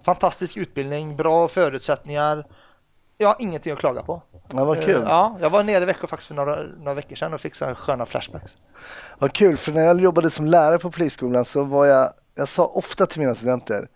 [0.03, 2.47] Fantastisk utbildning, bra förutsättningar.
[3.17, 4.21] Jag har ingenting att klaga på.
[4.53, 5.01] Ja, vad kul.
[5.01, 7.55] Eh, Ja, jag var nere i Växjö faktiskt för några, några veckor sedan och fick
[7.55, 8.57] så sköna flashbacks.
[9.19, 12.65] Vad kul, för när jag jobbade som lärare på polisskolan så var jag, jag sa
[12.65, 13.87] ofta till mina studenter,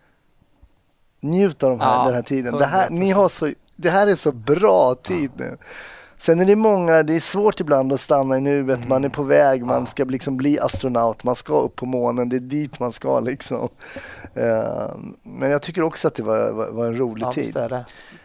[1.20, 2.54] njut av de här, Ja, den här tiden.
[2.58, 2.90] Det här, 100%.
[2.90, 5.56] ni har så, det här är så bra tid nu.
[6.16, 9.22] Sen är det många, det är svårt ibland att stanna i nuet, man är på
[9.22, 12.92] väg, man ska liksom bli astronaut, man ska upp på månen, det är dit man
[12.92, 13.68] ska liksom.
[14.34, 14.90] Eh,
[15.22, 17.58] Men jag tycker också att det var, var, var en rolig Ja, tid.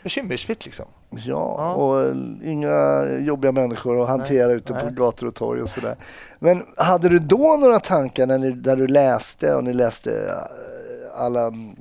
[0.03, 0.85] Bekymmersfritt liksom.
[1.09, 1.19] Ja,
[1.57, 1.73] Ja.
[1.73, 4.93] och inga jobbiga människor att hantera ute på nej.
[4.93, 5.95] gator och torg och sådär.
[6.39, 11.21] Men hade du då några tankar när ni, där du läste och ni läste eh,
[11.21, 11.75] alla mm,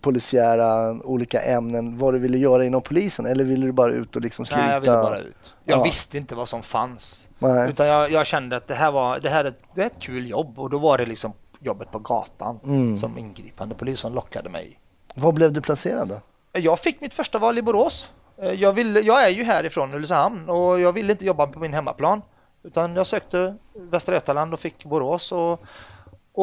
[0.00, 3.26] polisiära olika ämnen, vad du ville göra inom polisen?
[3.26, 4.60] Eller ville du bara ut och liksom slita?
[4.62, 5.54] Nej, jag ville bara ut.
[5.64, 5.82] Jag Ja.
[5.82, 7.28] visste inte vad som fanns.
[7.38, 7.70] Nej.
[7.70, 10.28] Utan jag, jag kände att det här, var, det här är, det är ett kul
[10.28, 12.98] jobb och då var det liksom jobbet på gatan Mm.
[13.00, 14.80] som ingripande polis som lockade mig.
[15.14, 16.20] Var blev du placerad då?
[16.52, 18.10] Jag fick mitt första val i Borås.
[18.42, 21.72] Eh, Jag, ville, jag är ju härifrån Ulricehamn och jag ville inte jobba på min
[21.72, 22.22] hemmaplan.
[22.62, 25.60] Utan jag sökte Västra Götaland och fick Borås och,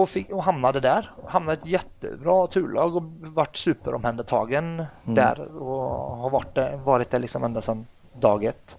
[0.02, 1.12] och, fick, och hamnade där.
[1.28, 7.20] Hamnade i ett jättebra turlag och vart superomhändertagen där och har varit där, varit där
[7.20, 7.88] liksom ända sedan
[8.20, 8.78] dag ett.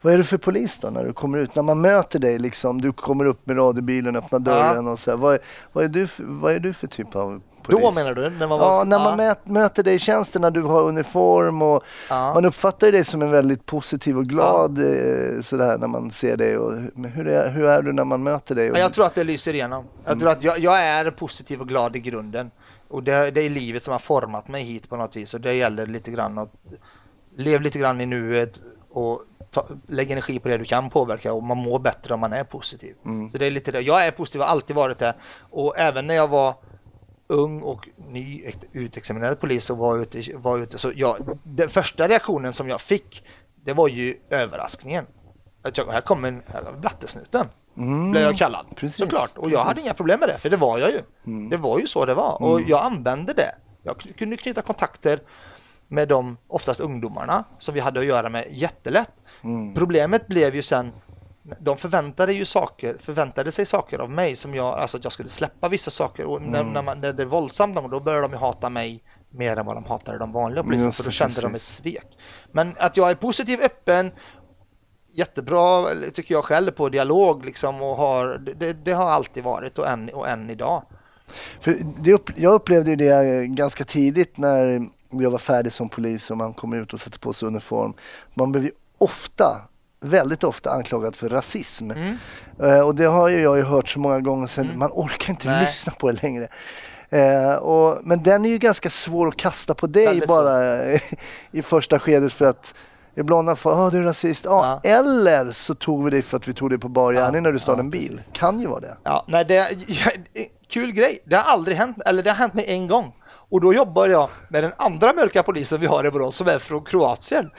[0.00, 1.54] Vad är du för polis då när du kommer ut?
[1.54, 5.18] När man möter dig liksom, du kommer upp med radiobilen, öppnar dörren och så här,
[5.18, 5.38] vad,
[5.72, 7.80] vad, är du för, vad är du för typ av polis?
[7.82, 8.30] Då menar du?
[8.30, 11.62] När man var, Ja, när man mät, möter dig i tjänsten, när du har uniform
[11.62, 12.34] och Ja.
[12.34, 16.58] man uppfattar dig som en väldigt positiv och glad eh, sådär när man ser dig.
[16.58, 16.72] Och,
[17.14, 18.70] hur, är, hur är du när man möter dig?
[18.70, 19.84] Och, Ja, jag tror att det lyser igenom.
[20.04, 22.50] Jag tror att jag, jag är positiv och glad i grunden.
[22.88, 25.34] Och det, det är livet som har format mig hit på något vis.
[25.34, 26.50] Och det gäller lite grann att
[27.36, 31.42] lev lite grann i nuet och ta, lägg energi på det du kan påverka och
[31.42, 32.94] man mår bättre om man är positiv.
[33.32, 33.80] Så det är lite det.
[33.80, 35.14] Jag är positiv, har alltid varit det.
[35.50, 36.54] Och även när jag var
[37.34, 42.08] ung och ny ex- utexaminerad polis och var ute, var ute så jag, den första
[42.08, 43.24] reaktionen som jag fick
[43.64, 45.06] det var ju överraskningen.
[45.62, 47.46] Att jag, här kommer en här blattesnuten.
[48.10, 48.66] Blev jag kallad.
[48.76, 49.38] Precis, Såklart.
[49.38, 51.00] Och jag hade inga problem med det, för det var jag ju.
[51.48, 52.42] Det var ju så det var.
[52.42, 53.54] Och jag använde det.
[53.82, 55.20] Jag kunde knyta kontakter
[55.88, 59.12] med de, oftast ungdomarna, som vi hade att göra med jättelätt.
[59.74, 60.92] Problemet blev ju sen
[61.58, 65.28] de förväntade ju saker, förväntade sig saker av mig som jag, alltså att jag skulle
[65.28, 68.38] släppa vissa saker och när, när, man, när det är våldsamt då började de ju
[68.38, 71.46] hata mig mer än vad de hatade de vanliga poliserna Just för då kände de
[71.46, 71.76] ett precis.
[71.76, 72.18] svek.
[72.52, 74.10] Men att jag är positiv, öppen
[75.12, 79.88] jättebra, tycker jag själv, på dialog liksom och har, det, det har alltid varit och
[79.88, 80.82] än, och än idag.
[81.60, 81.78] För
[82.12, 86.54] upp, jag upplevde ju det ganska tidigt när jag var färdig som polis och man
[86.54, 87.94] kom ut och satte på sig uniform.
[88.34, 89.68] Man blev ju ofta,
[90.04, 91.90] väldigt ofta anklagad för rasism.
[91.90, 92.18] Mm.
[92.62, 95.48] Eh, och det har ju jag ju hört så många gånger så man orkar inte
[95.48, 95.64] Nej.
[95.64, 96.48] lyssna på det längre.
[97.10, 100.82] Eh, och, men den är ju ganska svår att kasta på dig Väldigt bara
[101.50, 102.74] i första skedet för att
[103.16, 104.44] Ibland har folk, ah du är rasist.
[104.44, 107.52] Ja, Eller så tog vi dig för att vi tog dig på bar gärning när
[107.52, 108.20] du stal ja, en bil.
[108.32, 108.96] Kan ju vara det.
[109.02, 109.68] Ja, nej, det,
[110.68, 111.18] kul grej.
[111.24, 113.12] Det har aldrig hänt, eller det har hänt mig en gång.
[113.50, 116.58] Och då jobbar jag med den andra mörka polisen vi har i Borås som är
[116.58, 117.50] från Kroatien.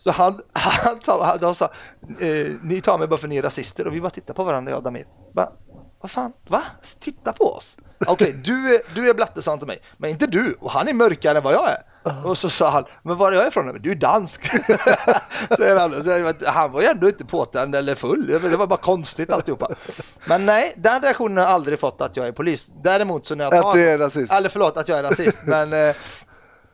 [0.00, 1.64] Så han, han, han, han sa,
[2.20, 4.70] eh, ni tar mig bara för ni är rasister och vi bara tittar på varandra
[4.72, 5.06] jag och Damir.
[5.34, 5.52] Bara,
[6.00, 6.62] Vad fan, va?
[7.00, 7.76] Titta på oss.
[8.06, 10.56] Okej, du, är, du är blatte sa han till mig, men inte du.
[10.60, 11.82] Och han är mörkare än vad jag är.
[12.24, 13.78] Och så sa han, men var är jag ifrån?
[13.82, 14.46] Du är dansk.
[15.56, 16.04] Säger han.
[16.04, 18.26] Så han var ju ändå inte påtänd eller full.
[18.26, 19.68] Det var bara konstigt alltihopa.
[20.24, 22.70] Men nej, den reaktionen har jag aldrig fått att jag är polis.
[22.84, 24.32] Däremot så när jag Att du är rasist.
[24.32, 25.38] Eller förlåt, att jag är rasist.
[25.44, 25.96] Men eh,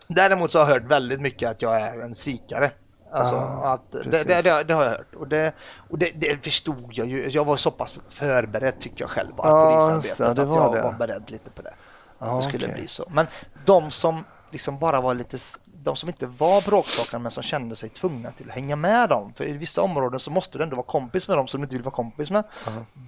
[0.09, 2.71] däremot så har jag hört väldigt mycket att jag är en svikare.
[3.13, 5.15] Alltså, Ah, att, det, det, det, det har jag hört.
[5.15, 5.53] Och, det,
[5.91, 7.29] och det, förstod jag ju.
[7.31, 10.39] Jag var så pass förberedd tycker jag själv bara, Ja, polisarbetet.
[10.39, 11.75] att jag var beredd lite på det.
[12.19, 12.79] Ja, det skulle okej.
[12.79, 13.05] bli så.
[13.09, 13.27] Men
[13.65, 15.39] de som liksom bara var lite,
[15.87, 19.33] de som inte var bråkstakar men som kände sig tvungna till att hänga med dem.
[19.37, 21.75] För i vissa områden så måste du ändå vara kompis med dem som du inte
[21.75, 22.45] vill vara kompis med.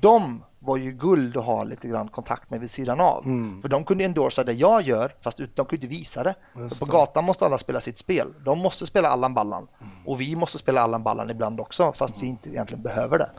[0.00, 3.24] De var ju guld att ha lite grann kontakt med vid sidan av.
[3.24, 3.62] Mm.
[3.62, 6.34] För de kunde endorsa det jag gör fast de kunde inte visa det.
[6.52, 8.34] För på gatan måste alla spela sitt spel.
[8.44, 9.68] De måste spela Allan Ballan.
[9.80, 9.92] Mm.
[10.06, 13.30] Och vi måste spela Allan Ballan ibland också fast vi inte egentligen behöver det.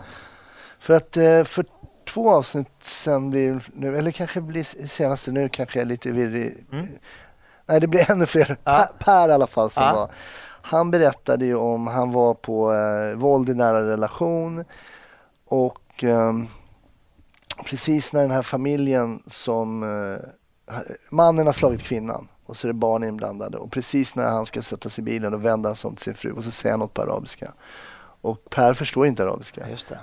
[0.79, 1.65] För att eh, för
[2.05, 6.65] två avsnitt sen blir eller kanske blir senaste nu kanske jag är lite virrig.
[7.69, 8.57] Nej, det blir ännu fler.
[8.63, 8.89] Ja.
[8.99, 9.93] Per, per i alla fall som Ja.
[9.93, 10.09] var.
[10.61, 14.65] Han berättade ju om, han var på eh, våld i nära relation
[15.45, 16.47] och ehm,
[17.65, 20.75] precis när den här familjen som eh,
[21.09, 24.61] mannen har slagit kvinnan och så är det barn inblandade och precis när han ska
[24.61, 26.73] sätta sig i bilen och vänder han sig om till sin fru och så säger
[26.73, 27.53] han något på arabiska.
[28.21, 29.61] Och Per förstår inte arabiska.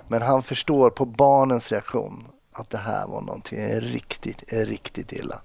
[0.08, 5.40] Men han förstår på barnens reaktion att det här var någonting riktigt, riktigt illa.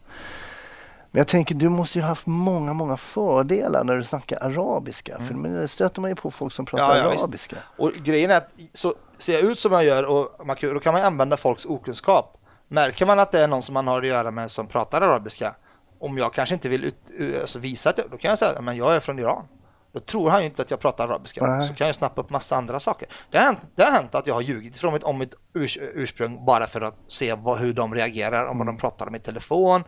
[1.11, 5.19] Men jag tänker, du måste ju ha haft många, många fördelar när du snackar arabiska.
[5.27, 6.97] För men det stöter man ju på folk som pratar Mm.
[6.97, 7.23] Ja, ja, visst.
[7.23, 7.55] arabiska.
[7.77, 10.79] Och grejen är att så ser jag ut som jag gör och man kan, då
[10.79, 12.37] kan man använda folks okunskap.
[12.67, 15.55] Märker man att det är någon som man har att göra med som pratar arabiska,
[15.99, 18.75] om jag kanske inte vill ut, alltså visa att jag, då kan jag säga att
[18.75, 19.45] jag är från Iran.
[19.91, 21.45] Då tror han ju inte att jag pratar arabiska.
[21.45, 21.67] Nej.
[21.67, 23.07] Så kan jag snappa upp massa andra saker.
[23.31, 25.77] Det har hänt, det har hänt att jag har ljugit från mitt, om mitt urs,
[25.81, 29.83] ursprung bara för att se vad, hur de reagerar, om de pratar om i telefon.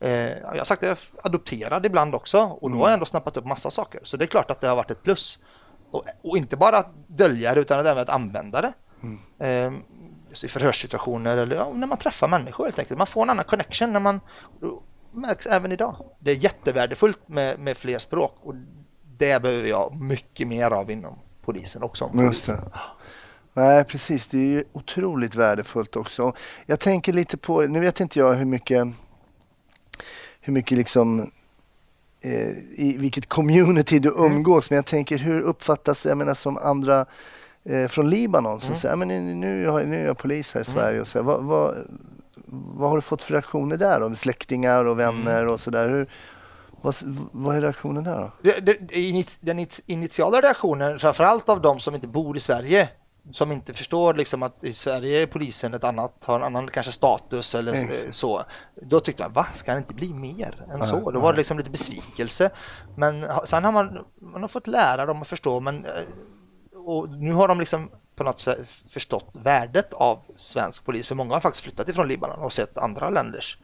[0.00, 3.06] Eh, jag har sagt att jag är adopterad ibland också och då har jag ändå
[3.06, 4.00] snappat upp massa saker.
[4.04, 5.38] Så det är klart att det har varit ett plus.
[5.90, 8.72] Och, och inte bara att dölja det utan även att använda det.
[9.46, 9.72] Eh,
[10.30, 12.98] just I förhörssituationer eller ja, när man träffar människor helt enkelt.
[12.98, 14.20] Man får en annan connection när man
[15.12, 15.96] märks även idag.
[16.18, 18.54] Det är jättevärdefullt med, med fler språk och
[19.18, 22.10] det behöver jag mycket mer av inom polisen också.
[22.26, 22.70] polisen.
[23.52, 24.26] Nej, precis.
[24.26, 26.32] Det är ju otroligt värdefullt också.
[26.66, 28.86] Jag tänker lite på, nu vet inte jag hur mycket,
[30.40, 31.30] hur mycket liksom
[32.20, 36.56] eh, i vilket community du umgås, men jag tänker hur uppfattas det, jag menar som
[36.58, 37.06] andra
[37.64, 40.64] eh, från Libanon som säger, men nu, nu, har- nu är jag polis här i
[40.64, 41.74] Sverige och så här, vad, vad,
[42.48, 44.14] vad har du fått för reaktioner där då?
[44.14, 45.88] Släktingar och vänner och sådär.
[45.88, 46.06] Hur-
[46.86, 48.30] Vad, vad är reaktionen där då?
[48.42, 52.88] Det, det, det den it- initiala reaktionen, framförallt av de som inte bor i Sverige,
[53.32, 56.92] som inte förstår liksom att i Sverige är polisen ett annat, har en annan kanske
[56.92, 58.14] status eller Exakt.
[58.14, 58.42] så.
[58.82, 61.10] Då tyckte man, va, ska han inte bli mer än så?
[61.10, 62.50] Då var det liksom lite besvikelse.
[62.96, 65.90] Men sen har man, man har fått lära dem att förstå, men eh,
[66.86, 71.34] och nu har de liksom på något sätt förstått värdet av svensk polis, för många
[71.34, 73.58] har faktiskt flyttat ifrån Libanon och sett andra länders.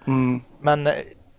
[0.61, 0.92] Men eh,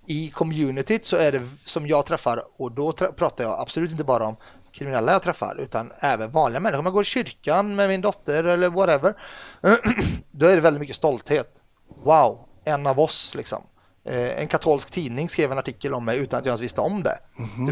[0.05, 4.25] i communityt så är det som jag träffar och då pratar jag absolut inte bara
[4.27, 4.35] om
[4.71, 6.79] kriminella jag träffar utan även vanliga människor.
[6.79, 9.15] Om jag går i kyrkan med min dotter eller whatever.
[10.31, 11.63] Då är det väldigt mycket stolthet.
[12.03, 13.63] Wow, en av oss liksom.
[14.05, 17.03] Eh, En katolsk tidning skrev en artikel om mig utan att jag ens visste om
[17.03, 17.19] det.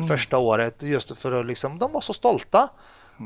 [0.01, 2.69] Det första året just för att liksom, de var så stolta.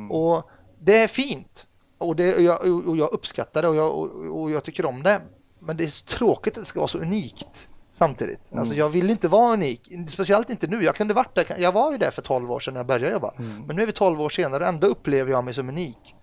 [0.10, 1.66] Och det är fint.
[1.98, 5.04] Och, det, och, jag, och jag uppskattar det och jag, och, och jag tycker om
[5.04, 5.22] det.
[5.60, 8.40] Men det är tråkigt att det ska vara så unikt samtidigt.
[8.56, 10.84] Alltså jag vill inte vara unik, speciellt inte nu.
[10.84, 13.14] Jag kunde varit där, jag var ju där för 12 år sedan när jag började
[13.14, 13.34] jobba.
[13.38, 16.16] Men nu är vi 12 år senare och ändå upplever jag mig som unik.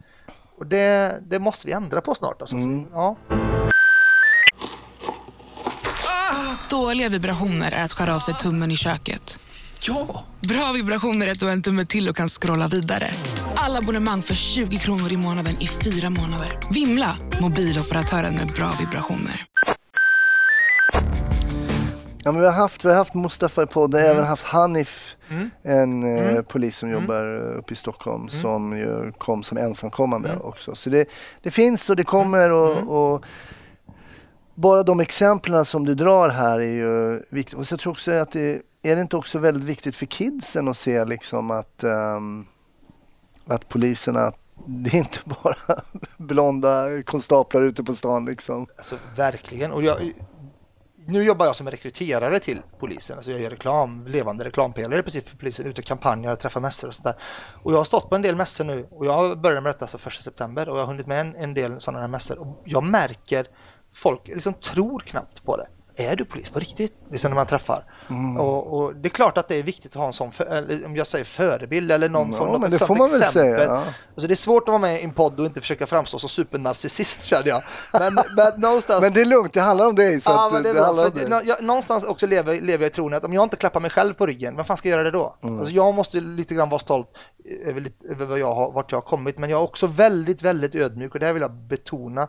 [0.58, 2.40] Och det, det måste vi ändra på snart.
[2.40, 2.56] Alltså.
[2.92, 3.16] Ja.
[6.70, 9.38] Dåliga vibrationer är att skära av sig tummen i köket.
[9.80, 10.24] Ja!
[10.40, 13.10] Bra vibrationer är att du har en tumme till och kan scrolla vidare.
[13.44, 16.58] Alla Alla abonnemang för 20 kronor i månaden i fyra månader.
[16.70, 17.16] Vimla!
[17.40, 19.46] Mobiloperatören med bra vibrationer.
[22.24, 24.12] Ja, men vi, har haft, vi har haft Mustafa i podden, Mm.
[24.12, 25.16] även haft Hanif,
[25.62, 28.42] en eh, polis som jobbar eh, uppe i Stockholm Mm.
[28.42, 30.74] som ju kom som ensamkommande också.
[30.74, 31.08] Så det,
[31.42, 32.88] det finns och det kommer och, Mm.
[32.88, 33.24] och
[34.54, 37.58] bara de exemplen som du drar här är ju viktigt.
[37.58, 40.68] Och så jag tror också att det är det inte också väldigt viktigt för kidsen
[40.68, 42.44] att se liksom att, ehm,
[43.46, 44.32] att poliserna,
[44.66, 45.82] det är inte bara
[46.16, 48.66] blonda konstaplar ute på stan liksom.
[48.76, 49.72] Alltså verkligen.
[49.72, 50.12] Och jag,
[51.06, 53.16] nu jobbar jag som rekryterare till polisen.
[53.16, 56.88] Alltså jag gör reklam, levande reklampelare i princip för polisen, ute och kampanjer, träffar mässor
[56.88, 57.16] och sånt där.
[57.62, 59.98] Och jag har stått på en del mässor nu och jag började med detta alltså
[59.98, 62.84] första september och jag har hunnit med en, en del sådana här mässor och jag
[62.84, 63.46] märker
[63.94, 65.68] folk liksom tror knappt på det.
[66.02, 66.92] Är du polis på riktigt?
[67.10, 67.84] Liksom när man träffar.
[68.10, 68.36] Mm.
[68.36, 70.96] Och, och det är klart att det är viktigt att ha en sån, för, om
[70.96, 73.32] jag säger förebild eller någon Ja, form men något det får man exempel.
[73.32, 73.84] säga, ja.
[74.14, 76.28] Alltså det är svårt att vara med i en podd och inte försöka framstå som
[76.28, 77.62] supernarcissist känner jag.
[77.92, 80.20] Men, men någonstans Men det är lugnt, det handlar om dig.
[80.20, 80.90] Så Ja, men det det bra.
[80.90, 83.80] om nå- jag, någonstans också lever, lever jag i tron att om jag inte klappar
[83.80, 85.36] mig själv på ryggen, vem fan ska göra det då?
[85.42, 85.58] Mm.
[85.58, 87.08] Alltså jag måste lite grann vara stolt
[87.64, 90.74] över, över vad jag har, vart jag har kommit, men jag är också väldigt, väldigt
[90.74, 92.22] ödmjuk och det här vill jag betona.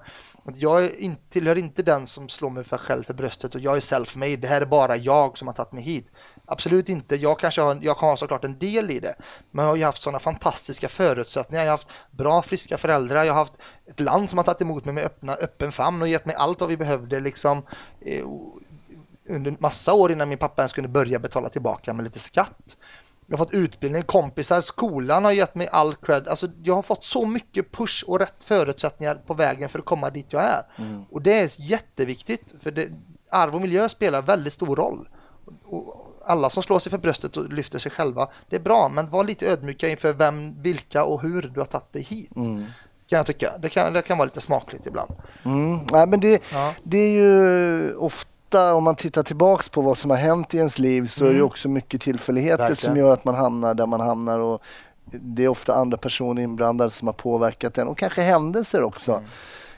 [0.45, 3.61] Att jag är in, tillhör inte den som slår mig för själv för bröstet och
[3.63, 6.07] jag är self-made, det här är bara jag som har tagit mig hit.
[6.45, 9.15] Absolut inte, jag kanske har, jag har såklart en del i det,
[9.51, 13.33] men jag har ju haft sådana fantastiska förutsättningar, jag har haft bra friska föräldrar, jag
[13.33, 13.53] har haft
[13.85, 16.59] ett land som har tagit emot mig med öppna, öppen famn och gett mig allt
[16.59, 17.61] vad vi behövde liksom
[18.01, 18.25] eh,
[19.29, 22.77] under massa år innan min pappa ens kunde börja betala tillbaka med lite skatt.
[23.27, 26.27] Jag har fått utbildning, kompisar, skolan har gett mig all cred.
[26.27, 30.09] Alltså jag har fått så mycket push och rätt förutsättningar på vägen för att komma
[30.09, 30.63] dit jag är.
[31.11, 32.89] Och det är jätteviktigt för det,
[33.33, 35.09] arv och miljö spelar väldigt stor roll.
[35.65, 39.09] Och alla som slår sig för bröstet och lyfter sig själva, det är bra, men
[39.09, 42.31] var lite ödmjuka inför vem, vilka och hur du har tagit dig hit.
[43.07, 43.49] Kan jag tycka.
[43.59, 45.11] Det kan, det kan vara lite smakligt ibland.
[45.45, 45.79] Mm.
[45.91, 46.73] Nej, men det, Ja.
[46.83, 50.79] det är ju ofta, om man tittar tillbaks på vad som har hänt i ens
[50.79, 52.69] liv, så är det också mycket tillfälligheter Mm.
[52.69, 52.93] Verkligen.
[52.95, 54.39] som gör att man hamnar där man hamnar.
[54.39, 54.61] Och
[55.05, 59.21] det är ofta andra personer inblandade som har påverkat en och kanske händelser också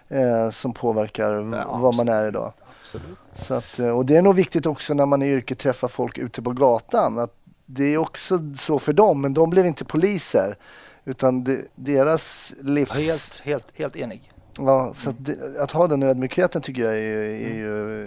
[0.09, 1.33] eh, som påverkar
[1.69, 2.53] Ja, vad man är idag.
[2.95, 3.17] Absolut.
[3.33, 6.17] Så att, eh, och det är nog viktigt också när man i yrket träffar folk
[6.17, 7.19] ute på gatan.
[7.19, 7.33] Att
[7.65, 10.57] det är också så för dem, men de blev inte poliser.
[11.05, 12.91] Utan det, deras livs...
[12.91, 14.31] Helt, helt, helt enig.
[14.57, 18.01] Ja, så att, det, att ha den ödmjukheten tycker jag är, är ju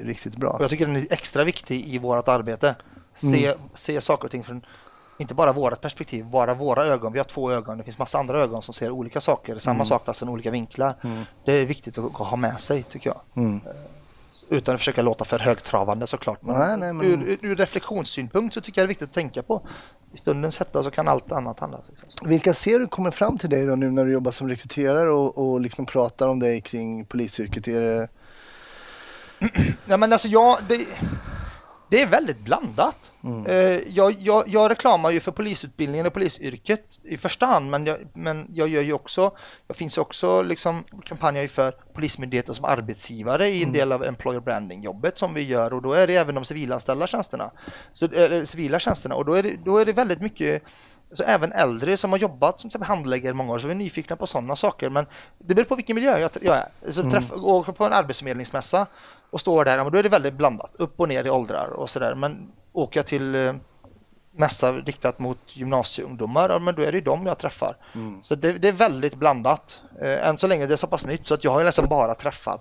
[0.00, 0.50] är riktigt bra.
[0.50, 2.74] Och jag tycker den är extra viktig i vårt arbete.
[3.14, 4.66] Se, se saker och ting från
[5.18, 7.12] inte bara vårt perspektiv, bara våra ögon.
[7.12, 10.04] Vi har två ögon, det finns massa andra ögon som ser olika saker, samma sak
[10.04, 10.94] fast från olika vinklar.
[11.44, 13.44] Det är viktigt att ha med sig tycker jag.
[13.44, 13.60] Mm.
[14.52, 16.42] Utan att försöka låta för högtravande såklart.
[16.42, 19.42] Men, Nej, nej, men- Ur, ur, reflektionssynpunkt så tycker jag det är viktigt att tänka
[19.42, 19.66] på.
[20.14, 21.80] I stundens hetta så kan allt annat handla.
[21.88, 22.28] Liksom.
[22.28, 25.38] Vilka ser du kommer fram till dig då nu när du jobbar som rekryterare och,
[25.38, 27.68] och liksom pratar om dig kring polisyrket?
[27.68, 28.08] Är det,
[29.84, 30.86] Nej men alltså jag, det,
[31.92, 33.12] det är väldigt blandat.
[33.46, 33.54] Eh,
[33.88, 38.46] jag, jag, jag reklamar ju för polisutbildningen och polisyrket i första hand men jag, men
[38.52, 39.32] jag gör ju också,
[39.66, 44.82] jag finns också liksom kampanjer för Polismyndigheten som arbetsgivare i en del av employer branding
[44.82, 47.50] jobbet som vi gör och då är det även de civilanställda tjänsterna,
[47.92, 50.62] så, eller civila tjänsterna och då är det, då är det väldigt mycket
[51.12, 54.56] så även äldre som har jobbat som handläggare många år så är nyfikna på sådana
[54.56, 54.90] saker.
[54.90, 55.06] Men
[55.38, 56.92] det beror på vilken miljö jag, jag är.
[56.92, 58.86] Så träff, Åker på en arbetsförmedlingsmässa
[59.32, 60.70] och står där, ja, men då är det väldigt blandat.
[60.78, 62.14] Upp och ner i åldrar och sådär.
[62.14, 63.54] Men åker jag till eh,
[64.36, 67.76] mässa riktat mot gymnasieungdomar, ja, men då är det ju dem jag träffar.
[68.22, 69.78] Så det, det är väldigt blandat.
[70.02, 71.88] Eh, än så länge det är så pass nytt så att jag har ju nästan
[71.88, 72.60] bara träffat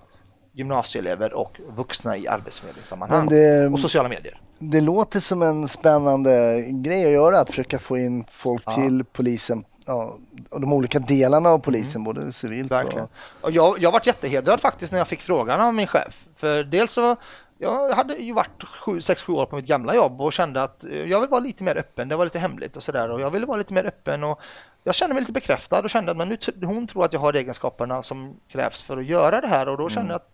[0.54, 4.40] gymnasieelever och vuxna i arbetsförmedlingssammanhang det- och sociala medier.
[4.60, 8.76] det låter som en spännande grej att göra, att försöka få in folk Ja.
[8.76, 10.18] till polisen, ja,
[10.60, 13.04] de olika delarna av polisen, både civilt Verkligen.
[13.04, 13.12] och...
[13.42, 16.26] Och jag, jag varit jättehedrad faktiskt när jag fick frågan av min chef.
[16.36, 17.16] För dels så,
[17.58, 21.20] jag hade ju varit 6-7 år på mitt gamla jobb och kände att eh, jag
[21.20, 22.08] vill vara lite mer öppen.
[22.08, 24.40] Det var lite hemligt och sådär och jag ville vara lite mer öppen och
[24.84, 27.34] jag kände mig lite bekräftad och kände att men nu, hon tror att jag har
[27.34, 30.30] egenskaperna som krävs för att göra det här och då kände jag att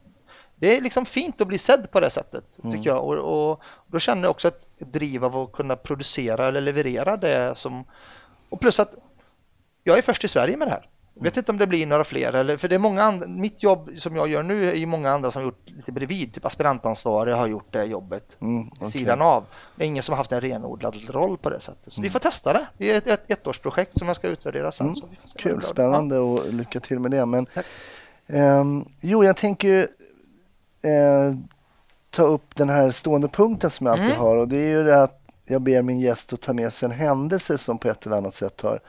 [0.59, 3.03] det är liksom fint att bli sedd på det sättet, tycker jag.
[3.03, 7.57] Och, och då kände jag också ett driv av att kunna producera eller leverera det
[7.57, 7.85] som...
[8.49, 8.95] Och plus att
[9.87, 10.89] jag är först i Sverige med det här.
[11.13, 13.63] Jag vet inte om det blir några fler, eller, för det är många andra, mitt
[13.63, 16.45] jobb som jag gör nu är ju många andra som har gjort lite bredvid, typ
[16.45, 18.87] aspirantansvarig har gjort det jobbet Mm, okej.
[18.87, 19.43] sidan av.
[19.75, 21.93] Det är ingen som har haft en renodlad roll på det sättet.
[21.93, 22.67] Så vi får testa det.
[22.77, 24.95] Det är ett, ett ettårsprojekt som jag ska utvärdera sen.
[24.95, 27.25] Så vad det Kul, spännande och lycka till med det.
[27.25, 27.47] Men,
[28.27, 29.81] ehm, jo, jag tänker ju,
[30.91, 31.35] eh,
[32.09, 34.19] ta upp den här stående punkten som jag alltid Mm.
[34.19, 36.85] har och det är ju det att jag ber min gäst att ta med sig
[36.85, 38.79] en händelse som på ett eller annat sätt har,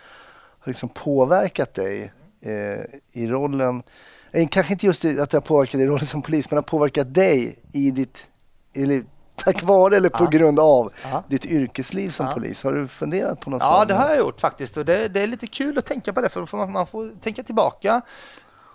[0.68, 2.12] har liksom påverkat dig
[2.42, 2.84] eh,
[3.22, 3.82] i rollen?
[4.32, 6.62] Eh, kanske inte just att det har påverkat dig i rollen som polis, men har
[6.62, 8.28] påverkat dig i ditt,
[8.74, 9.04] eller
[9.36, 10.30] tack vare eller på Ja.
[10.30, 11.24] grund av Ja.
[11.28, 12.32] ditt yrkesliv som Ja.
[12.32, 12.62] polis.
[12.62, 13.88] Har du funderat på något Ja, sånt?
[13.88, 16.28] det har jag gjort faktiskt och det, det är lite kul att tänka på det
[16.28, 18.00] för man, man får tänka tillbaka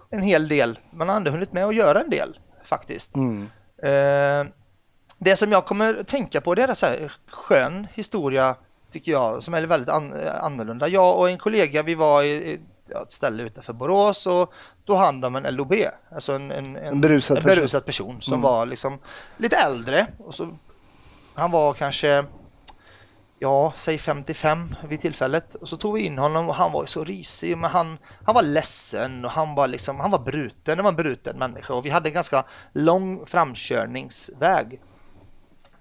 [0.09, 0.79] en hel del.
[0.91, 3.15] Man har ändå hunnit med att göra en del faktiskt.
[3.15, 3.49] Mm.
[3.83, 4.51] Eh,
[5.17, 8.55] det som jag kommer tänka på det är en skön historia
[8.93, 10.87] tycker jag som är väldigt an, eh, annorlunda.
[10.87, 12.59] Jag och en kollega vi var i
[13.03, 14.53] ett ställe utanför Borås och
[14.85, 15.73] då hand om en LOB,
[16.11, 17.55] alltså en, en, En berusad en person.
[17.55, 18.41] berusad person som Mm.
[18.41, 18.99] var liksom
[19.37, 20.07] lite äldre.
[20.17, 20.49] Och så,
[21.35, 22.25] han var kanske
[23.39, 25.55] ja, säg 55 vid tillfället.
[25.55, 28.41] Och så tog vi in honom och han var så risig, men han, han var
[28.43, 31.89] ledsen och han var liksom, han var bruten, det var en bruten människa och vi
[31.89, 34.79] hade en ganska lång framkörningsväg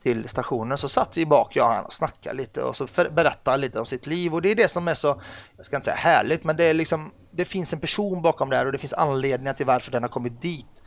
[0.02, 3.50] till stationen så satt vi bak, jag och han och snackade lite och så berättade
[3.50, 5.20] han lite om sitt liv och det är det som är så,
[5.56, 8.56] jag ska inte säga härligt, men det är liksom, det finns en person bakom det
[8.56, 10.82] här och det finns anledningar till varför den har kommit dit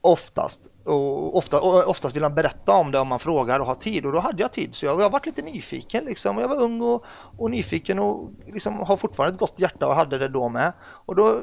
[0.00, 0.60] oftast.
[0.84, 4.06] Och, ofta, och oftast vill han berätta om det om man frågar och har tid
[4.06, 6.38] och då hade jag tid så jag, jag varit lite nyfiken liksom.
[6.38, 7.04] Jag var ung och,
[7.38, 10.72] och nyfiken och liksom har fortfarande ett gott hjärta och hade det då med.
[10.80, 11.40] Och då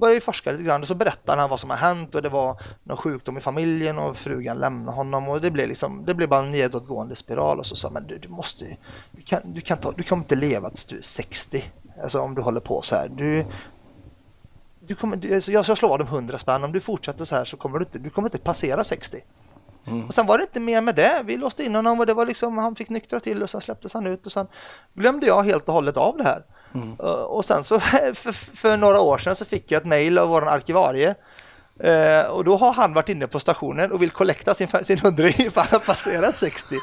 [0.00, 2.28] började vi forska lite grann och så berättade han vad som har hänt och det
[2.28, 6.28] var någon sjukdom i familjen och frugan lämnade honom och det blev liksom, det blev
[6.28, 8.76] bara en nedåtgående spiral och så sa men du, du måste,
[9.10, 11.64] du kan, du kan ta, du kommer inte leva tills du är 60.
[12.02, 13.08] Alltså om du håller på så här.
[13.08, 13.44] Du,
[14.80, 16.64] du kommer, du, alltså jag ska slå om 100 spänn.
[16.64, 19.22] Om du fortsätter så här så kommer du inte, du kommer inte passera 60.
[20.08, 21.22] Och sen var det inte mer med det.
[21.24, 23.94] Vi låste in honom och det var liksom, han fick nyktra till och sen släpptes
[23.94, 24.46] han ut och sen
[24.94, 26.44] glömde jag helt och hållet av det här.
[26.74, 26.94] Mm.
[27.26, 27.80] och sen så
[28.14, 31.14] för, för några år sedan så fick jag ett mail av vår arkivarie
[31.82, 35.32] Eh, och då har han varit inne på stationen och vill kollekta sin, sin hundring
[35.54, 36.74] för han har passerat 60.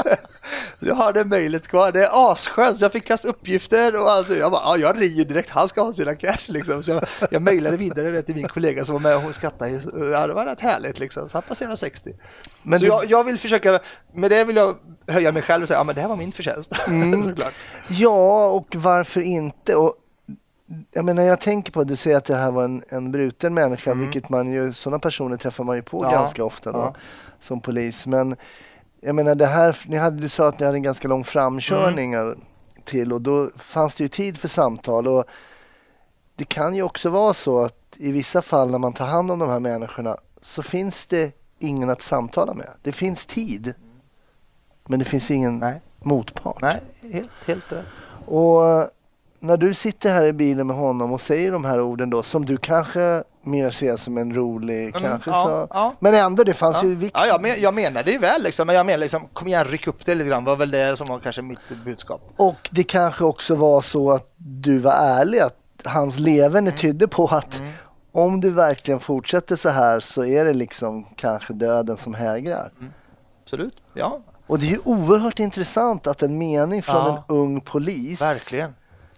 [0.80, 2.78] jag har det mejlet kvar, det är asskönt.
[2.78, 5.82] Så jag fick kasta uppgifter och alltså, jag bara, ja, jag ringer direkt, han ska
[5.82, 6.82] ha sina cash liksom.
[6.82, 9.70] Så jag, jag mejlade vidare det till min kollega som var med och hon skrattade.
[10.12, 11.28] Ja, det var rätt härligt liksom.
[11.28, 12.10] Så han passerade 60.
[12.62, 13.78] Men du- jag, jag vill försöka,
[14.14, 14.76] med det vill jag
[15.08, 16.74] höja mig själv och säga, ja men det här var min förtjänst.
[17.28, 17.54] Såklart.
[17.88, 19.74] Ja, och varför inte?
[19.76, 19.94] Och
[20.90, 23.54] jag menar, jag tänker på att du säger att det här var en, en bruten
[23.54, 26.12] människa, vilket man ju, sådana personer träffar man ju på Mm.
[26.12, 26.94] Ja, ganska ofta då, ja.
[27.40, 28.06] som polis.
[28.06, 28.36] Men
[29.00, 32.14] jag menar, det här, ni hade, du sa att ni hade en ganska lång framkörning
[32.14, 32.40] Mm.
[32.84, 35.08] till och då fanns det ju tid för samtal.
[35.08, 35.24] Och
[36.36, 39.38] det kan ju också vara så att i vissa fall när man tar hand om
[39.38, 42.70] de här människorna så finns det ingen att samtala med.
[42.82, 43.74] Det finns tid,
[44.86, 45.80] men det finns ingen Nej.
[45.98, 46.60] motpart.
[46.62, 46.80] Nej,
[47.12, 47.84] helt, helt rätt.
[48.26, 48.88] Och
[49.40, 52.44] när du sitter här i bilen med honom och säger de här orden då som
[52.44, 55.66] du kanske mer ser som en rolig, kanske ja, så.
[55.74, 55.94] ja.
[56.00, 57.16] Men ändå, det fanns ju vikt.
[57.18, 59.64] Ja, jag, men, jag menar det ju väl liksom, men jag menar liksom, kom igen
[59.64, 62.20] ryck upp det lite grann, var väl det som var kanske mitt budskap.
[62.36, 66.78] Och det kanske också var så att du var ärlig, att hans leverne Mm.
[66.80, 67.60] tydde på att
[68.12, 72.70] om du verkligen fortsätter så här så är det liksom kanske döden som hägrar.
[73.44, 77.24] Absolut, ja, Och det är ju oerhört intressant att en mening från Ja.
[77.28, 78.74] en ung polis verkligen.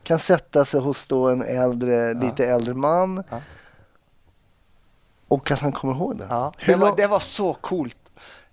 [0.09, 3.25] Kan sätta sig hos då en äldre, lite äldre man.
[3.31, 3.41] Ja.
[5.29, 6.27] Och att han kommer ihåg det.
[6.31, 6.53] Ja.
[6.67, 7.99] Det, var, det var så coolt.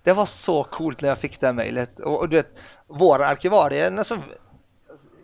[0.02, 2.00] Det var så coolt när jag fick det här mejlet.
[2.00, 4.18] Och, och du vet, vår arkivarie, alltså,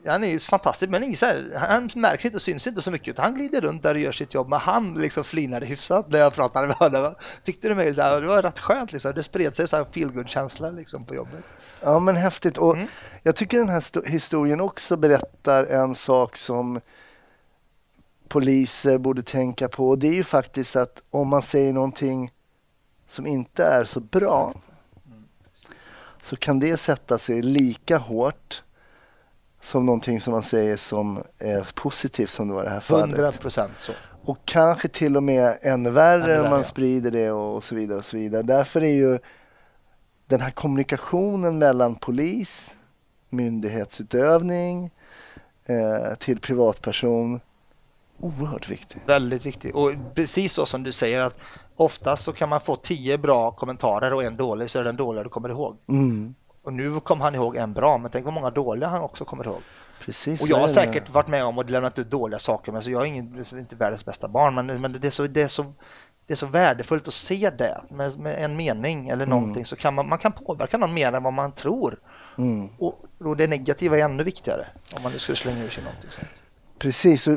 [0.07, 3.09] han är ju fantastisk, men ingen här, han märks inte och syns inte så mycket.
[3.09, 6.19] Utan han glider runt där och gör sitt jobb, men han liksom flinade hyfsat när
[6.19, 7.15] jag pratade med honom.
[7.45, 9.13] Fick du det mejlet Det var rätt skönt, liksom.
[9.15, 11.45] det spred sig så här feelgood-känsla liksom, på jobbet.
[11.85, 12.59] Ja men häftigt.
[12.59, 12.87] Och Mm.
[13.23, 16.81] Jag tycker den här sto- historien också berättar en sak som
[18.29, 19.89] poliser borde tänka på.
[19.89, 22.31] Och det är ju faktiskt att om man säger någonting
[23.07, 24.55] som inte är så bra
[26.23, 28.63] så kan det sätta sig lika hårt
[29.61, 33.17] som någonting som man säger som är positivt som det var i det här fallet.
[33.19, 33.93] 100 procent så.
[34.25, 36.65] Och kanske till och med ännu värre Ännu om värre, man ja.
[36.65, 37.99] sprider det och, och så vidare.
[37.99, 38.43] och så vidare.
[38.43, 39.19] Därför är ju
[40.33, 42.77] den här kommunikationen mellan polis,
[43.29, 44.91] myndighetsutövning
[45.67, 47.41] eh, till privatperson
[48.21, 49.01] oerhört viktig.
[49.07, 49.75] Väldigt viktigt.
[49.75, 51.37] Och precis så som du säger att
[51.77, 54.97] oftast så kan man få tio bra kommentarer och en dålig så är det den
[54.97, 55.77] dåliga du kommer ihåg.
[55.89, 59.25] Mm, Och nu kom han ihåg en bra, men tänk vad många dåliga han också
[59.25, 59.61] kommer ihåg.
[60.05, 62.91] precis Och jag har säkert varit med om och lämnat ut dåliga saker, men så
[62.91, 65.49] jag är ingen, liksom inte världens bästa barn, men, men det, är så, det, är
[65.49, 65.73] så,
[66.33, 69.95] det är så värdefullt att se det med, med en mening eller någonting, så kan
[69.95, 71.99] man, man kan påverka någon mer än vad man tror.
[72.39, 72.69] Mm.
[72.79, 74.67] Och, och det negativa är ännu viktigare,
[74.97, 76.29] om man nu skulle slänga ur sig någonting sånt.
[76.79, 77.29] Precis,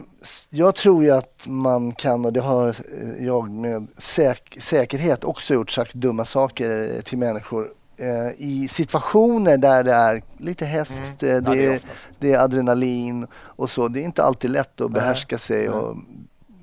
[0.50, 5.54] jag tror ju att man kan, och det har eh, jag med säk- säkerhet också
[5.54, 11.02] gjort, sagt dumma saker eh, till människor eh, i situationer där det är lite häst,
[11.22, 11.36] Mm.
[11.46, 11.82] Ja, det, är
[12.20, 13.88] det är adrenalin och så.
[13.88, 15.02] Det är inte alltid lätt att Nej.
[15.02, 15.98] behärska sig och,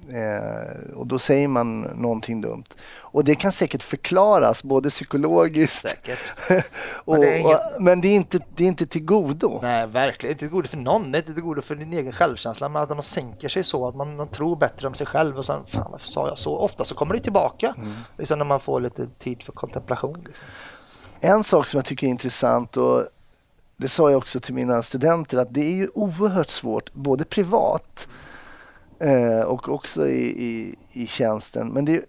[0.09, 2.65] eh, och då säger man någonting dumt.
[2.99, 6.19] Och det kan säkert förklaras både psykologiskt Säkert.
[6.85, 9.59] och, det är inget- och, men det är inte, det är inte till godo.
[9.63, 11.13] Nej, verkligen inte till godo för någon.
[11.13, 12.69] Det är inte till godo för din egen självkänsla.
[12.69, 15.47] Men att man sänker sig så att man, man tror bättre om sig själv och
[15.47, 16.57] sen, fan varför sa jag så?
[16.57, 17.75] Ofta så kommer det tillbaka.
[18.19, 20.25] Liksom när man får lite tid för kontemplation.
[20.27, 20.47] Liksom.
[21.21, 23.05] En sak som jag tycker är intressant och
[23.77, 28.09] det sa jag också till mina studenter att det är ju oerhört svårt både privat
[28.09, 28.32] eh,
[29.47, 31.69] och också i, i, i tjänsten.
[31.69, 32.05] Men det är,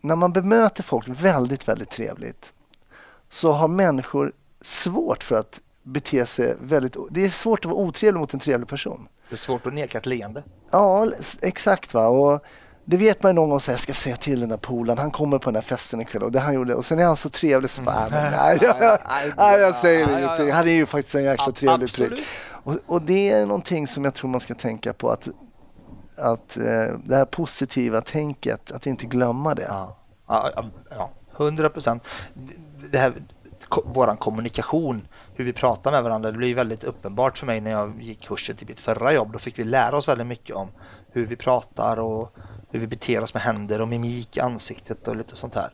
[0.00, 2.52] när man bemöter folk väldigt, väldigt trevligt
[3.30, 6.96] så har människor svårt för att bete sig väldigt...
[7.10, 9.08] Det är svårt att vara otrevlig mot en trevlig person.
[9.28, 10.42] Det är svårt att neka ett leende.
[10.70, 11.06] Ja,
[11.40, 11.94] exakt.
[11.94, 12.06] va.
[12.06, 12.44] Och
[12.84, 14.98] det vet man ju någon gång så här, jag ska säga till den där polaren,
[14.98, 16.74] han kommer på den här festen ikväll och det han gjorde.
[16.74, 18.76] Och sen är han så trevlig så bara, nej, men, nej, jag,
[19.36, 20.52] nej, jag säger ingenting.
[20.52, 22.26] Han är ju faktiskt en jäkla trevlig prick.
[22.50, 25.28] Och, och det är någonting som jag tror man ska tänka på att,
[26.18, 26.64] att eh,
[27.04, 29.66] det här positiva tänket, att inte glömma det.
[29.68, 29.96] Ja,
[30.28, 32.02] ja, ja, ja 100 procent.
[32.92, 33.12] Det här,
[33.84, 38.02] våran kommunikation, hur vi pratar med varandra, det blir väldigt uppenbart för mig när jag
[38.02, 39.32] gick kursen till mitt förra jobb.
[39.32, 40.68] Då fick vi lära oss väldigt mycket om
[41.12, 42.34] hur vi pratar och
[42.70, 45.70] hur vi beter oss med händer och mimik i ansiktet och lite sånt här.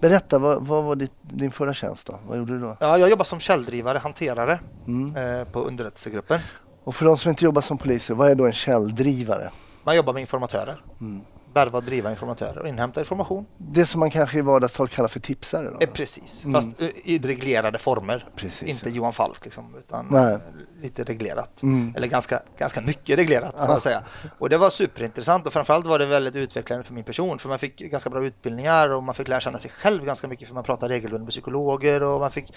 [0.00, 2.18] Berätta, vad, vad var ditt, din förra tjänst då?
[2.26, 2.76] Vad gjorde du då?
[2.80, 5.16] Ja, jag jobbar som källdrivare, hanterare Mm.
[5.40, 6.40] eh, på underrättelsegruppen.
[6.84, 9.50] Och för de som inte jobbar som poliser, vad är då en källdrivare?
[9.84, 10.82] Man jobbar med informatörer.
[11.00, 11.20] Mm.
[11.52, 13.46] Värva och driva informatörer och inhämta information.
[13.56, 15.70] Det som man kanske i vardagstal kallar för tipsare?
[15.70, 15.78] Då?
[15.80, 18.14] Eh, precis, fast eh, i reglerade former.
[18.14, 18.32] Mm.
[18.36, 18.94] Precis, Inte ja.
[18.94, 20.38] Johan Falk liksom, utan Nej.
[20.82, 21.62] lite reglerat.
[21.62, 21.94] Mm.
[21.96, 24.02] Eller ganska, ganska mycket reglerat kan man säga.
[24.38, 27.58] Och det var superintressant och framförallt var det väldigt utvecklande för min person för man
[27.58, 30.64] fick ganska bra utbildningar och man fick lära känna sig själv ganska mycket för man
[30.64, 32.52] pratade regelbundet med psykologer och man fick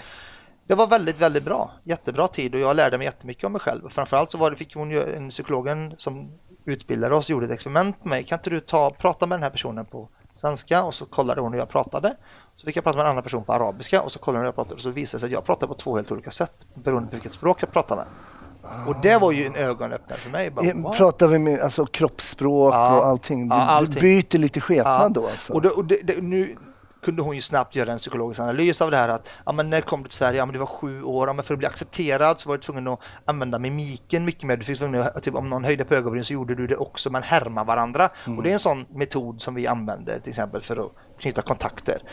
[0.68, 1.72] det var väldigt, väldigt bra.
[1.84, 3.90] Jättebra tid och jag lärde mig jättemycket om mig själv.
[3.90, 6.32] Framförallt så var det, fick hon ju, en psykologen som
[6.66, 8.24] utbildade oss gjorde ett experiment med mig.
[8.24, 10.84] Kan inte du ta, prata med den här personen på svenska?
[10.84, 12.16] Och så kollade hon hur jag pratade.
[12.56, 14.48] Så fick jag prata med en annan person på arabiska och så kollade hon hur
[14.48, 14.76] jag pratade.
[14.76, 17.16] Och så visade det sig att jag pratade på två helt olika sätt beroende på
[17.16, 18.08] vilket språk jag pratade med.
[18.88, 20.52] Och det var ju en ögonöppnare för mig.
[20.52, 20.94] Bara, Eh, wow.
[20.96, 22.98] Pratar vi med alltså, kroppsspråk Ja.
[23.00, 23.50] och allting?
[23.50, 23.94] Du, Ja, allting.
[23.96, 25.10] du byter lite skepnad Ja.
[25.22, 25.54] då alltså?
[25.54, 26.56] Och, det, och det, det, nu
[27.04, 29.82] kunde hon ju snabbt göra en psykologisk analys av det här att ja, men när
[29.82, 30.38] kom du till Sverige?
[30.38, 31.28] Ja, men det var sju år.
[31.28, 34.58] Ja, men för att bli accepterad så var du tvungen att använda mimiken mycket mer.
[34.58, 37.10] Du fick tvungen att, typ, om någon höjde på ögonbrynen så gjorde du det också.
[37.10, 38.10] Man härmar varandra.
[38.38, 42.04] Och det är en sån metod som vi använder till exempel för att knyta kontakter.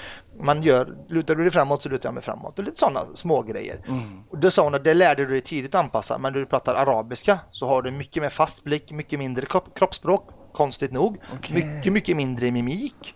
[0.43, 2.59] Man gör, lutar du dig framåt så lutar jag mig framåt.
[2.59, 3.85] Och lite sådana små grejer.
[4.31, 6.19] Och då sa hon att det lärde du dig tidigt att anpassa.
[6.19, 9.79] Men när du pratar arabiska så har du mycket mer fast blick, mycket mindre kropp,
[9.79, 10.29] kroppsspråk.
[10.53, 11.19] Konstigt nog.
[11.39, 11.65] Okej.
[11.65, 13.15] Mycket, mycket mindre mimik.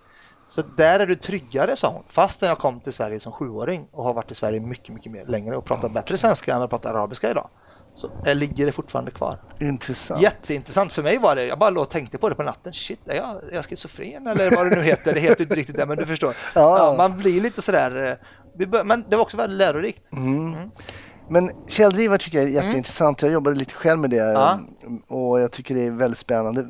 [0.49, 2.03] Så där är du tryggare, sa hon.
[2.09, 5.13] Fast när jag kom till Sverige som sjuåring och har varit i Sverige mycket, mycket
[5.13, 7.49] mer längre och pratar bättre svenska än jag pratar arabiska idag.
[7.97, 9.41] Så där ligger det fortfarande kvar.
[9.61, 10.21] Intressant.
[10.23, 11.45] Jätteintressant för mig var det.
[11.47, 12.73] Jag bara låg och tänkte på det på natten.
[12.73, 15.15] Shit, är jag, är jag schizofren eller vad det nu heter?
[15.15, 16.35] Det heter inte riktigt det, men du förstår.
[16.55, 16.79] Ja.
[16.79, 18.19] Ja, man blir lite sådär.
[18.59, 20.03] eh, Men det var också väldigt lärorikt.
[21.29, 23.23] Men källdrivare tycker jag är jätteintressant.
[23.23, 24.35] Jag jobbade lite själv med det Mm.
[24.35, 24.59] Ja.
[25.17, 26.67] och jag tycker det är väldigt spännande.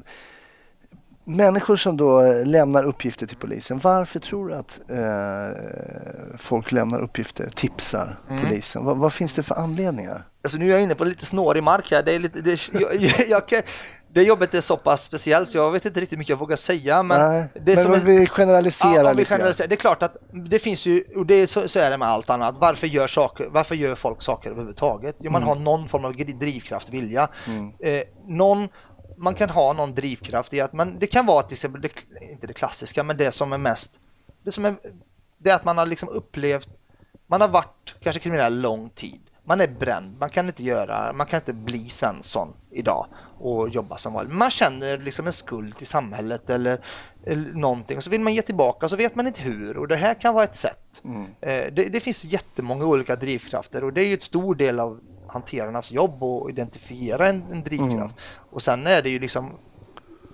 [1.26, 7.50] Människor som då lämnar uppgifter till polisen, varför tror du att eh, folk lämnar uppgifter,
[7.54, 8.42] tipsar Mm.
[8.44, 8.84] polisen?
[8.84, 10.24] Vad, vad finns det för anledningar?
[10.44, 12.02] Alltså nu är jag inne på lite snårig mark här.
[12.02, 12.94] Det, är lite, det, jag,
[13.28, 13.62] jag, jag,
[14.14, 17.02] det jobbet är så pass speciellt så jag vet inte riktigt mycket jag vågar säga.
[17.02, 19.68] Men Nej, det men som om är, vi generaliserar Ja, vi lite generaliserar.
[19.68, 20.16] Det är klart att
[20.50, 22.54] det finns ju, och det är så, så är det med allt annat.
[22.58, 25.16] Varför gör, saker, varför gör folk saker överhuvudtaget?
[25.18, 25.48] Jo, man Mm.
[25.48, 27.28] har någon form av drivkraft, vilja.
[27.80, 28.68] Eh, någon,
[29.16, 31.90] man kan ha någon drivkraft i att, men det kan vara till exempel, det,
[32.30, 34.00] inte det klassiska, men det som är mest,
[34.42, 34.76] det som är,
[35.38, 36.68] det är att man har liksom upplevt,
[37.26, 39.20] man har varit kanske kriminell lång tid.
[39.46, 43.06] Man är bränd, man kan inte göra, man kan inte bli Svensson idag
[43.38, 44.34] och jobba som vanligt.
[44.34, 46.84] Man känner liksom en skuld till samhället eller,
[47.26, 49.88] eller någonting och så vill man ge tillbaka och så vet man inte hur och
[49.88, 51.02] det här kan vara ett sätt.
[51.40, 55.00] Eh, det, det finns jättemånga olika drivkrafter och det är ju ett stor del av
[55.34, 58.16] hanterarnas jobb att identifiera en, en drivkraft.
[58.50, 59.50] Och sen är det ju liksom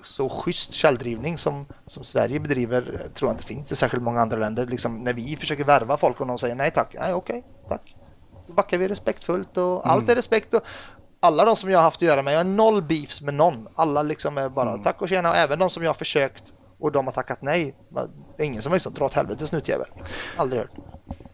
[0.05, 2.83] så schysst källdrivning som, som Sverige bedriver
[3.15, 4.67] tror jag inte finns i särskilt många andra länder.
[4.67, 7.97] Liksom när vi försöker värva folk och någon säger nej tack, nej okej, tack.
[8.47, 10.55] Då backar vi respektfullt och allt är respekt.
[10.55, 10.63] Och
[11.21, 13.69] alla de som jag har haft att göra med, jag har noll beefs med någon.
[13.75, 16.45] Alla liksom är bara tack och tjena och även de som jag har försökt
[16.79, 17.75] och de har tackat nej.
[18.37, 19.87] Det är ingen som har liksom dra åt helvete snutjävel.
[20.37, 20.71] Aldrig hört.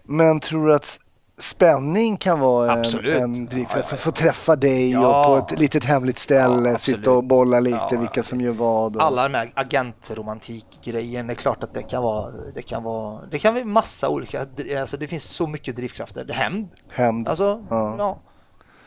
[0.03, 0.99] Men tror du att
[1.39, 3.23] spänning kan vara en, Absolut.
[3.23, 5.29] en drivkraft Ja, ja, att få träffa dig Ja.
[5.39, 8.23] och på ett litet hemligt ställe, Ja, sitta och bolla lite Ja, vilka ja.
[8.23, 8.97] som gör vad.
[8.97, 13.21] Och, Alla de här agentromantik-grejen, det är klart att det kan vara, det kan vara,
[13.31, 14.47] det kan vara massa olika,
[14.81, 16.27] alltså det finns så mycket drivkrafter.
[16.33, 17.29] Hämnd, hämnd.
[17.29, 17.95] alltså, Ja.
[17.99, 18.19] ja.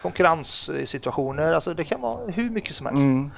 [0.01, 3.03] konkurrenssituationer, alltså det kan vara hur mycket som helst.
[3.05, 3.31] Mm.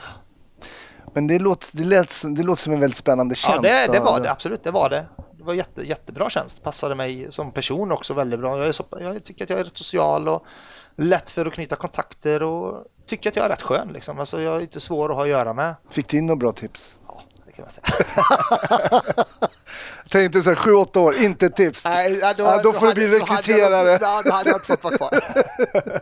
[1.13, 3.59] Men det låter, det, lät, det låter som en väldigt spännande tjänst.
[3.63, 5.05] Ja, det, det var det, absolut, det var det.
[5.41, 8.65] Det var jätte, jättebra tjänst, passade mig som person också väldigt bra.
[8.65, 10.45] Jag, så, jag tycker att jag är rätt social och
[10.95, 14.19] lätt för att knyta kontakter och tycker att jag är rätt skön liksom.
[14.19, 15.75] Alltså jag är inte svår att ha att göra med.
[15.89, 16.95] Fick du in några bra tips?
[17.07, 19.01] Ja, det kan man säga.
[20.09, 21.85] Tänkte så här, sju, åtta år, inte tips.
[21.85, 23.97] Nej, ja, Ja, då får du bli rekryterare.
[23.97, 25.19] Då, då hade jag inte fått vara kvar.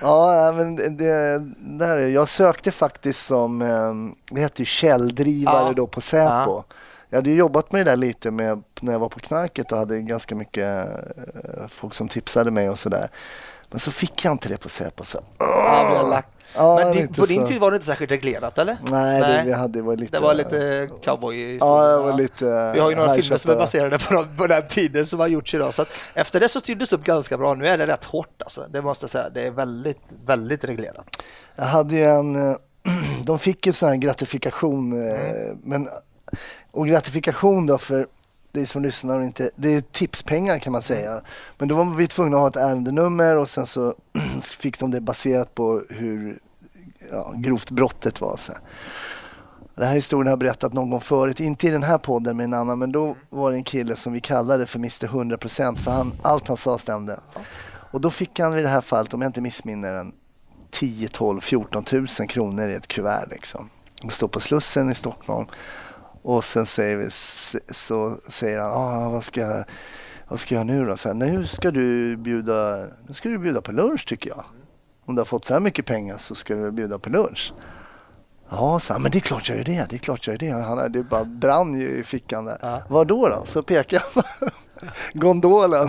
[0.00, 3.94] Ja, men det, där, är- jag sökte faktiskt som, eh,
[4.34, 5.72] det hette ju källdrivare Ja.
[5.72, 6.24] då på Säpo.
[6.28, 6.64] Ja.
[7.10, 10.00] Jag hade jobbat med det där lite med, när jag var på knarket och hade
[10.00, 13.08] ganska mycket eh, folk som tipsade mig och sådär.
[13.70, 15.04] Men så fick jag inte det på Säpo.
[15.04, 16.28] Så, Ja, lagt.
[16.54, 18.76] Ja, Men det är din, på din så- tid var det inte särskilt reglerat eller?
[18.90, 20.16] Nej, Det, vi hade var lite...
[20.16, 22.44] Det var lite cowboy Ja, det var lite...
[22.74, 25.26] Vi har ju några filmer som är baserade på, de- på den tiden som har
[25.26, 25.74] gjorts idag.
[25.74, 25.84] Så
[26.14, 27.54] efter det så styrdes det upp ganska bra.
[27.54, 28.66] Nu är det rätt hårt alltså.
[28.70, 29.28] Det måste jag säga.
[29.30, 31.06] Det är väldigt, väldigt reglerat.
[31.56, 32.56] Jag hade ju en, eh,
[33.24, 35.58] de fick ju sån här gratifikation, eh, Mm.
[35.62, 35.88] men,
[36.76, 38.06] och gratifikation då för
[38.52, 41.10] dig som lyssnar och inte, det är tipspengar kan man säga.
[41.10, 41.24] Mm.
[41.58, 43.94] Men då var vi tvungna att ha ett ärendenummer och sen så
[44.58, 46.38] fick de det baserat på hur
[47.10, 48.36] ja, grovt brottet var.
[48.36, 48.52] Så.
[49.74, 52.44] Den här historien har jag berättat någon gång förut, inte i den här podden med
[52.44, 55.90] en annan, men då var det en kille som vi kallade för Mr 100% för
[55.90, 57.20] han, allt han sa stämde.
[57.90, 60.12] Och då fick han i det här fallet, om jag inte missminner den,
[60.70, 63.70] 10, 12, 14 tusen kronor i ett kuvert liksom.
[64.04, 65.46] Och står på Slussen i Stockholm.
[66.26, 67.10] Och sen säger vi,
[67.74, 69.64] så säger han, ah, vad, ska jag,
[70.28, 70.96] vad ska jag nu då?
[70.96, 74.44] Så här, nu ska du bjuda, nu ska du bjuda på lunch tycker jag.
[75.04, 77.52] Om du har fått så här mycket pengar så ska du bjuda på lunch.
[78.50, 79.86] Ja, så han, men det är klart jag gör det.
[79.90, 80.62] Det är klart jag gör det.
[80.62, 82.58] Han, det bara brann ju i fickan där.
[82.62, 82.82] Ja.
[82.88, 83.42] Var då då?
[83.46, 84.50] Så pekar jag på
[85.12, 85.88] gondolen.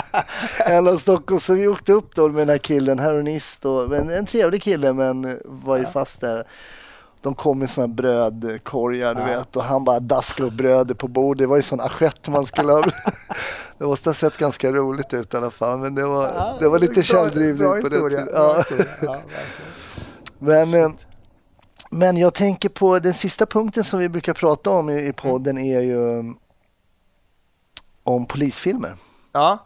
[0.66, 1.40] en av Stockholm.
[1.40, 4.92] Så vi åkte upp då med den här killen, heroinist och men en trevlig kille
[4.92, 6.46] men var ju fast där.
[7.24, 9.26] De kom med såna brödkorgar du Ja.
[9.26, 11.38] vet och han bara daskade upp brödet på bordet.
[11.38, 12.84] Det var ju sån assiett man skulle ha.
[13.78, 16.78] det måste ha sett ganska roligt ut i alla fall men det var, det var
[16.78, 18.28] lite källdrivning på det.
[18.32, 18.64] Ja.
[20.38, 20.90] Men, eh,
[21.90, 25.58] men jag tänker på den sista punkten som vi brukar prata om i, i podden
[25.58, 26.38] är ju um,
[28.02, 28.94] om polisfilmer.
[29.32, 29.58] Ja,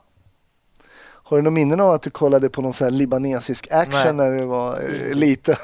[1.03, 4.31] Har du någon minnen av att du kollade på någon sån här libanesisk action Nej.
[4.31, 5.57] när du var eh, liten?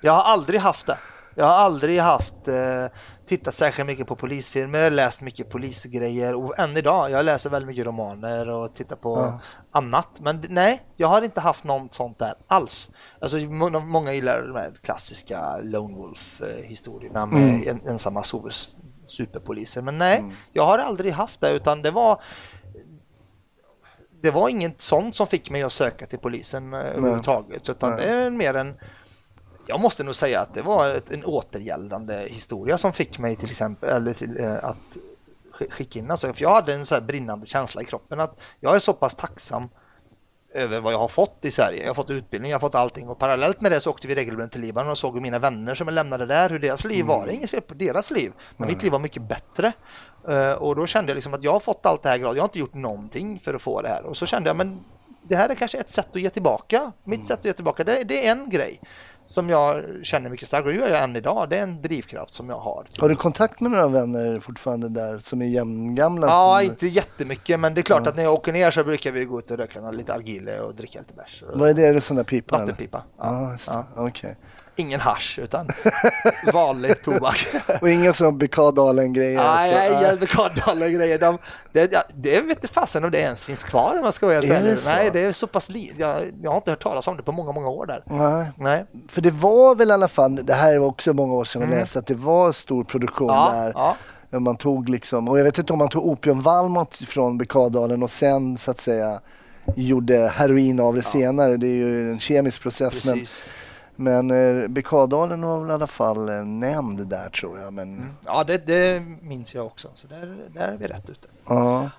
[0.00, 0.98] jag har aldrig haft det.
[1.34, 2.86] Jag har aldrig haft eh,
[3.26, 7.86] tittat särskilt mycket på polisfilmer, läst mycket polisgrejer och än idag, jag läser väldigt mycket
[7.86, 9.40] romaner och tittar på Ja.
[9.80, 10.08] annat.
[10.20, 12.90] Men nej, jag har inte haft något sånt där alls.
[13.20, 17.68] Alltså må- många gillar de här klassiska Lone Wolf-historierna med Mm.
[17.68, 18.76] en, ensamma super-
[19.06, 19.82] superpoliser.
[19.82, 22.20] Men nej, jag har aldrig haft det utan det var
[24.22, 27.98] det var inget sånt som fick mig att söka till polisen eh, överhuvudtaget utan Nej.
[28.06, 28.74] det är mer en
[29.66, 33.50] jag måste nog säga att det var ett, en återgäldande historia som fick mig till
[33.50, 34.96] exempel eller till, eh, att
[35.58, 36.10] sk- skicka in.
[36.10, 38.92] Alltså, för jag hade en så här brinnande känsla i kroppen att jag är så
[38.92, 39.68] pass tacksam
[40.54, 41.80] över vad jag har fått i Sverige.
[41.82, 44.14] Jag har fått utbildning, jag har fått allting och parallellt med det så åkte vi
[44.14, 47.04] regelbundet till Libanon och såg hur mina vänner som är lämnade där, hur deras liv
[47.04, 47.26] var.
[47.26, 49.72] Det är inget fel på deras liv, men mitt liv var mycket bättre.
[50.28, 52.36] Eh, och då kände jag liksom att jag har fått allt det här gratis.
[52.36, 54.84] Jag har inte gjort någonting för att få det här och så kände jag men
[55.22, 56.92] det här är kanske ett sätt att ge tillbaka.
[57.04, 58.80] Mitt sätt att ge tillbaka, det, det är en grej
[59.26, 61.48] som jag känner mycket starkt och det gör jag än idag.
[61.50, 62.86] Det är en drivkraft som jag har.
[62.98, 66.26] Har du kontakt med några vänner fortfarande där som är jämngamla?
[66.26, 69.12] Ja, som, inte jättemycket, men det är klart att när jag åker ner så brukar
[69.12, 71.44] vi gå ut och röka lite argile och dricka lite bärs.
[71.54, 71.82] Vad är det?
[71.82, 72.58] Är det sån där pipa?
[72.58, 73.02] Vattenpipa.
[73.18, 73.58] Ja, Ja, det.
[73.66, 73.86] ja.
[73.96, 74.36] okej.
[74.76, 75.68] Ingen hasch, utan
[76.52, 77.46] vanlig tobak.
[77.80, 79.36] Och inga som Bikardalen-grejer?
[79.38, 80.06] Nej, alltså?
[80.06, 81.18] nej, Bikardala grejer.
[81.18, 81.38] De,
[81.72, 84.50] det, ja, det vet fasen om det ens finns kvar om man ska vara helt
[84.50, 84.76] Är ärlig.
[84.84, 87.32] Nej, det är så pass li- jag, jag har inte hört talas om det på
[87.32, 88.02] många, många år där.
[88.06, 88.50] Nej.
[88.58, 88.84] Nej.
[89.08, 91.70] För det var väl i alla fall, det här var också många år sedan jag
[91.70, 93.72] läste, att det var stor produktion Ja, där.
[93.74, 93.96] ja.
[94.40, 98.56] Man tog liksom, och jag vet inte om man tog opiumvalmot från Bikardalen och sen
[98.58, 99.20] så att säga
[99.76, 101.56] gjorde heroin av det senare.
[101.56, 103.02] Det är ju en kemisk process.
[103.02, 103.44] Precis.
[103.44, 103.52] men
[104.30, 107.72] eh, Bikardalen var väl i alla fall eh, nämnd där tror jag.
[107.72, 109.88] Men, Ja, det, det minns jag också.
[109.94, 111.28] Så där, där är vi rätt ute.
[111.46, 111.90] Ja,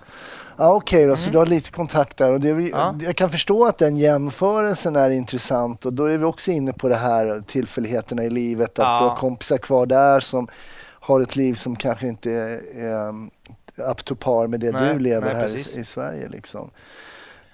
[0.56, 2.30] ja okej då, så du har lite kontakt där.
[2.30, 2.94] Och det Ja.
[3.00, 6.88] Jag kan förstå att den jämförelsen är intressant och då är vi också inne på
[6.88, 8.78] det här tillfälligheterna i livet.
[8.78, 9.00] Att Ja.
[9.00, 10.48] du har kompisar kvar där som
[11.00, 13.30] har ett liv som kanske inte är um,
[13.76, 16.28] up to par med det Nej, du lever nej, här i, i Sverige.
[16.28, 16.70] Liksom.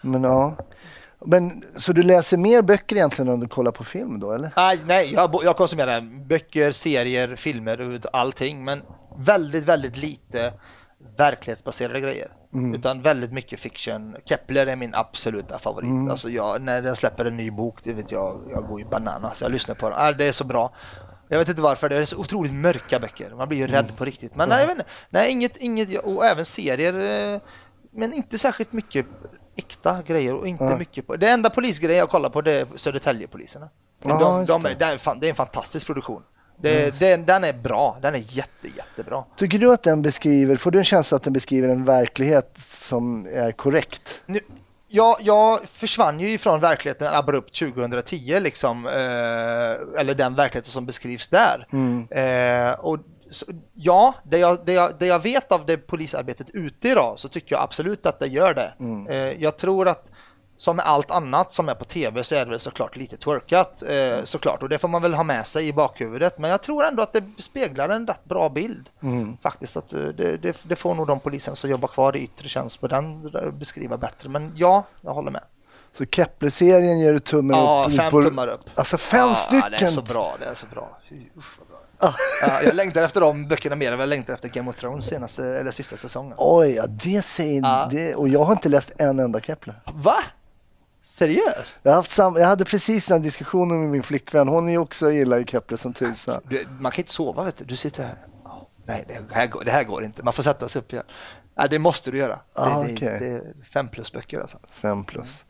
[0.01, 0.55] Men ja.
[1.27, 4.51] Men, så du läser mer böcker egentligen än du kollar på film då eller?
[4.57, 8.65] Nej, nej jag, jag konsumerar böcker, serier, filmer, allting.
[8.65, 8.83] Men
[9.19, 10.53] väldigt, väldigt lite
[11.17, 12.29] verklighetsbaserade grejer.
[12.75, 14.17] Utan väldigt mycket fiction.
[14.25, 16.11] Kepler är min absoluta favorit.
[16.11, 19.41] Alltså jag, när den släpper en ny bok, det vet jag, jag går ju bananas.
[19.43, 19.99] Jag lyssnar på den.
[20.01, 20.73] Ah, det är så bra.
[21.29, 23.31] Jag vet inte varför, det är så otroligt mörka böcker.
[23.37, 24.37] Man blir ju rädd på riktigt.
[24.37, 24.91] Men nej, vet inte.
[25.11, 27.35] nej inget, inget, och även serier.
[27.35, 27.41] eh,
[27.93, 29.07] Men inte särskilt mycket
[29.57, 31.17] äkta grejer och inte mycket på.
[31.17, 33.69] Det enda polisgrejen jag kollar på det är Södertäljepoliserna.
[34.03, 34.71] Ja, de, de det.
[34.71, 36.23] är, det, är fan, det är en fantastisk produktion.
[36.57, 39.25] Det, det, den är bra, den är jätte, jättebra.
[39.37, 43.27] Tycker du att den beskriver, får du en känsla att den beskriver en verklighet som
[43.27, 44.23] är korrekt?
[44.27, 44.41] Nu,
[44.89, 51.29] jag, jag försvann ju ifrån verkligheten abrupt 2010 liksom, eh, eller den verkligheten som beskrivs
[51.29, 51.67] där.
[52.11, 52.99] Eh, och
[53.31, 57.29] så, ja, det jag, det, jag, det jag vet av det polisarbetet ute idag så
[57.29, 58.73] tycker jag absolut att det gör det.
[59.15, 60.07] Eh, jag tror att
[60.57, 63.83] som med allt annat som är på tv så är det väl såklart lite twerkat
[63.83, 66.39] eh, såklart och det får man väl ha med sig i bakhuvudet.
[66.39, 68.91] Men jag tror ändå att det speglar en rätt bra bild.
[69.43, 72.49] Faktiskt att eh, det, det, det får nog de polisen som jobbar kvar i yttre
[72.49, 74.29] tjänst på den beskriva bättre.
[74.29, 75.43] Men ja, jag håller med.
[75.93, 77.97] Så Kepler-serien ger du tummen Ja, upp?
[77.97, 78.61] fem på- tummar upp.
[78.75, 79.71] Alltså fem ja, stycken?
[79.71, 80.99] Det är så bra, det är så bra.
[81.69, 81.70] Bra.
[82.01, 82.15] Ja,
[82.65, 85.45] jag längtar efter de böckerna mer än vad jag längtar efter Game of Thrones senaste,
[85.47, 86.35] eller sista säsongen.
[86.39, 87.89] Oj, ja, det säger Ja.
[87.91, 88.15] det.
[88.15, 89.81] Och jag har inte läst en enda Kepler.
[89.95, 90.17] Va?
[91.03, 91.81] Seriöst?
[91.83, 94.49] Jag, haft sam, jag hade precis den diskussionen med min flickvän.
[94.49, 96.41] Hon är också gillar ju Kepler som tusan.
[96.79, 98.15] Man kan inte sova vet du, du sitter här.
[98.45, 100.23] Ja, Nej, det här, går, det här går inte.
[100.23, 101.05] Man får sätta sig upp igen.
[101.55, 102.39] Nej, det måste du göra.
[102.55, 103.43] Ah, det, det, det är
[103.73, 104.59] fem plus böcker alltså.
[104.73, 105.45] Fem plus.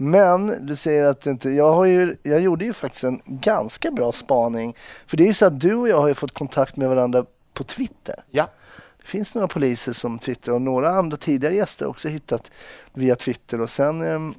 [0.00, 3.90] Men du säger att du inte, jag, har ju, jag gjorde ju faktiskt en ganska
[3.90, 4.76] bra spaning.
[5.06, 7.24] För det är ju så att du och jag har ju fått kontakt med varandra
[7.54, 8.24] på Twitter.
[8.30, 8.50] Ja.
[8.98, 12.50] Det finns några poliser som twittrar och några andra tidigare gäster har också hittat
[12.92, 14.34] via Twitter och sen ehm,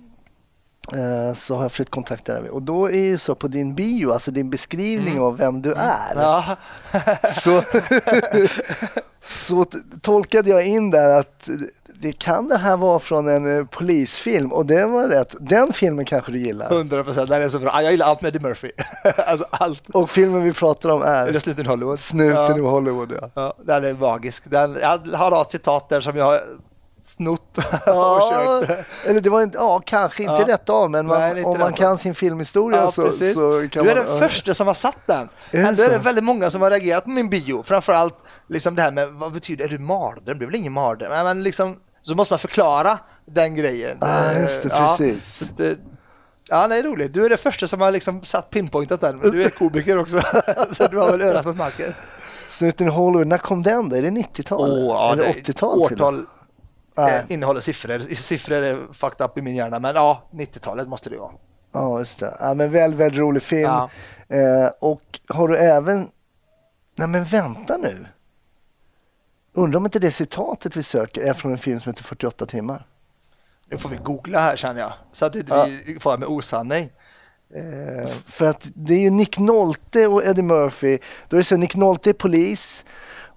[0.94, 2.50] eh, så har jag fått kontakt där.
[2.50, 5.74] Och då är det ju så på din bio, alltså din beskrivning av vem du
[5.74, 6.16] är.
[6.16, 6.56] ja.
[7.34, 7.64] Så,
[9.22, 9.66] så
[10.02, 11.50] tolkade jag in där att
[12.02, 15.36] det kan det här vara från en eh, polisfilm och det var rätt.
[15.40, 16.72] Den filmen kanske du gillar.
[16.72, 17.72] 100 procent, den är så bra.
[17.74, 18.72] Ah, Jag gillar allt med Eddie Murphy.
[19.28, 19.90] alltså allt.
[19.90, 22.00] Och filmen vi pratar om Eller är Snuten i Hollywood.
[22.00, 22.58] Snuten ja.
[22.58, 23.14] i Hollywood.
[23.22, 23.30] Ja.
[23.34, 24.44] Ja, den är magisk.
[24.52, 26.40] Den, jag har ett citat där som jag har
[27.06, 28.78] snott och Ja, kört.
[29.06, 30.54] eller det var inte, ja kanske inte Ja.
[30.54, 33.92] rätt av men man, Nej, om man kan sin filmhistoria Ja, så, så kan du
[33.92, 34.06] är man...
[34.06, 35.30] den första som har satt den.
[35.52, 37.64] Är Ändå är det väldigt många som har reagerat på min bio.
[37.64, 38.16] Framförallt
[38.48, 40.40] liksom det här med vad betyder, är du mardröm?
[40.40, 41.12] Det är väl ingen mardröm?
[41.12, 43.98] Men liksom, så måste man förklara den grejen.
[44.02, 45.50] Ah, Eh, just det, ja, precis.
[45.58, 45.78] det,
[46.50, 47.14] ja, det är roligt.
[47.14, 49.18] Du är den första som har liksom satt pinpointat den.
[49.18, 50.20] Men du är komiker också.
[50.72, 51.94] så du har väl örat mot marken.
[52.50, 53.96] Snuten i Hollywood, när kom den då?
[53.96, 54.70] Är det 90-tal?
[54.70, 55.88] Åh, ja, eller det- 80-tal?
[55.88, 56.20] till och med?
[56.20, 56.26] Årtal
[56.98, 57.16] Nej.
[57.16, 58.00] eh, innehåller siffror.
[58.16, 59.80] Siffror är fucked up i min hjärna.
[59.80, 61.32] Men ja, 90-talet måste det vara.
[61.74, 62.38] Ja, just det.
[62.40, 63.62] Ja, men väldigt, väldigt rolig film.
[63.72, 63.90] Ja.
[64.28, 66.08] Eh, och har du även...
[66.96, 68.08] Nej, men vänta nu.
[69.60, 72.86] Undrar om inte det citatet vi söker är från en film som heter 48 timmar.
[73.72, 74.94] Nu får vi googla här känner jag.
[75.14, 75.68] Så att inte Ja.
[75.86, 76.90] vi med osanning.
[77.56, 80.98] Eh, För att det är ju Nick Nolte och Eddie Murphy.
[81.30, 82.86] Då är det så Nick Nolte är polis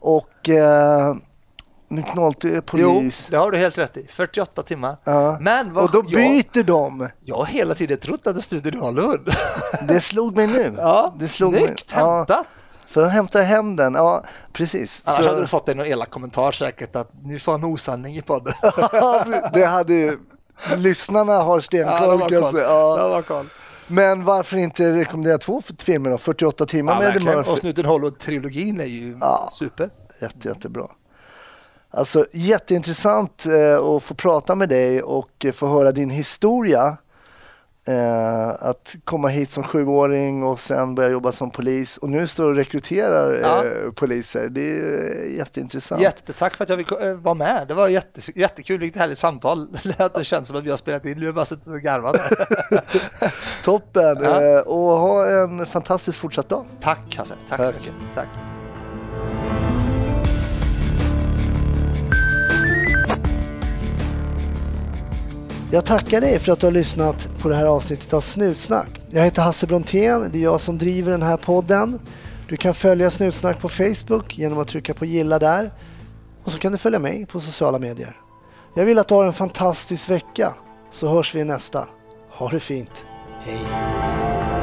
[0.00, 1.14] och eh,
[1.88, 3.26] Nick Nolte är jo, polis.
[3.30, 4.06] det har du helt rätt i.
[4.10, 4.96] 48 timmar.
[5.04, 5.38] Ja.
[5.40, 7.08] Men vad, och då jag, byter de.
[7.24, 9.34] jag har hela tiden trott att det stod i Hollywood.
[9.88, 10.74] Det slog mig nu.
[10.78, 12.00] ja, det slog snyggt mig.
[12.02, 12.46] Ja, hämtat.
[12.92, 13.94] För att hämta hem den.
[13.94, 15.02] Ja, precis.
[15.06, 18.22] Annars Så- hade du fått en elak kommentar säkert att nu får med osanning i
[18.22, 18.52] podden.
[19.52, 20.18] det hade ju...
[20.76, 22.20] Lyssnarna har stenkoll.
[22.30, 22.96] ja.
[22.96, 23.46] De har koll.
[23.86, 26.18] Men varför inte rekommendera två filmer då?
[26.18, 27.24] 48 timmar Ja, med Eddie.
[27.24, 27.50] Murphy.
[27.52, 29.48] Och Snuten Hollywood-trilogin är ju Ja.
[29.52, 29.90] super.
[30.20, 30.86] Jätte, jättebra.
[31.90, 36.96] Alltså jätteintressant eh, att få prata med dig och få höra din historia.
[37.86, 42.44] Eh, att komma hit som sjuåring och sen börja jobba som polis och nu står
[42.44, 43.64] du och rekryterar Ja.
[43.64, 44.48] eh, poliser.
[44.48, 46.02] Det är eh, jätteintressant.
[46.02, 47.68] Jättetack för att jag fick eh, vara med.
[47.68, 49.68] Det var jätte, jättekul, vilket härligt samtal.
[50.14, 52.16] Det känns som att vi har spelat in, nu har bara suttit och garvat.
[53.64, 54.18] Toppen!
[54.22, 54.42] Ja.
[54.42, 56.64] Eh, och ha en fantastisk fortsatt dag.
[56.80, 57.68] Tack Hasse, tack, Tack.
[57.68, 57.92] så mycket.
[58.14, 58.28] Tack.
[65.72, 69.00] Jag tackar dig för att du har lyssnat på det här avsnittet av Snutsnack.
[69.10, 72.00] Jag heter Hasse Brontén, det är jag som driver den här podden.
[72.48, 75.70] Du kan följa Snutsnack på Facebook genom att trycka på gilla där.
[76.44, 78.16] Och så kan du följa mig på sociala medier.
[78.74, 80.54] Jag vill att du har en fantastisk vecka,
[80.90, 81.88] så hörs vi i nästa.
[82.30, 83.04] Ha det fint!
[83.44, 84.61] Hej.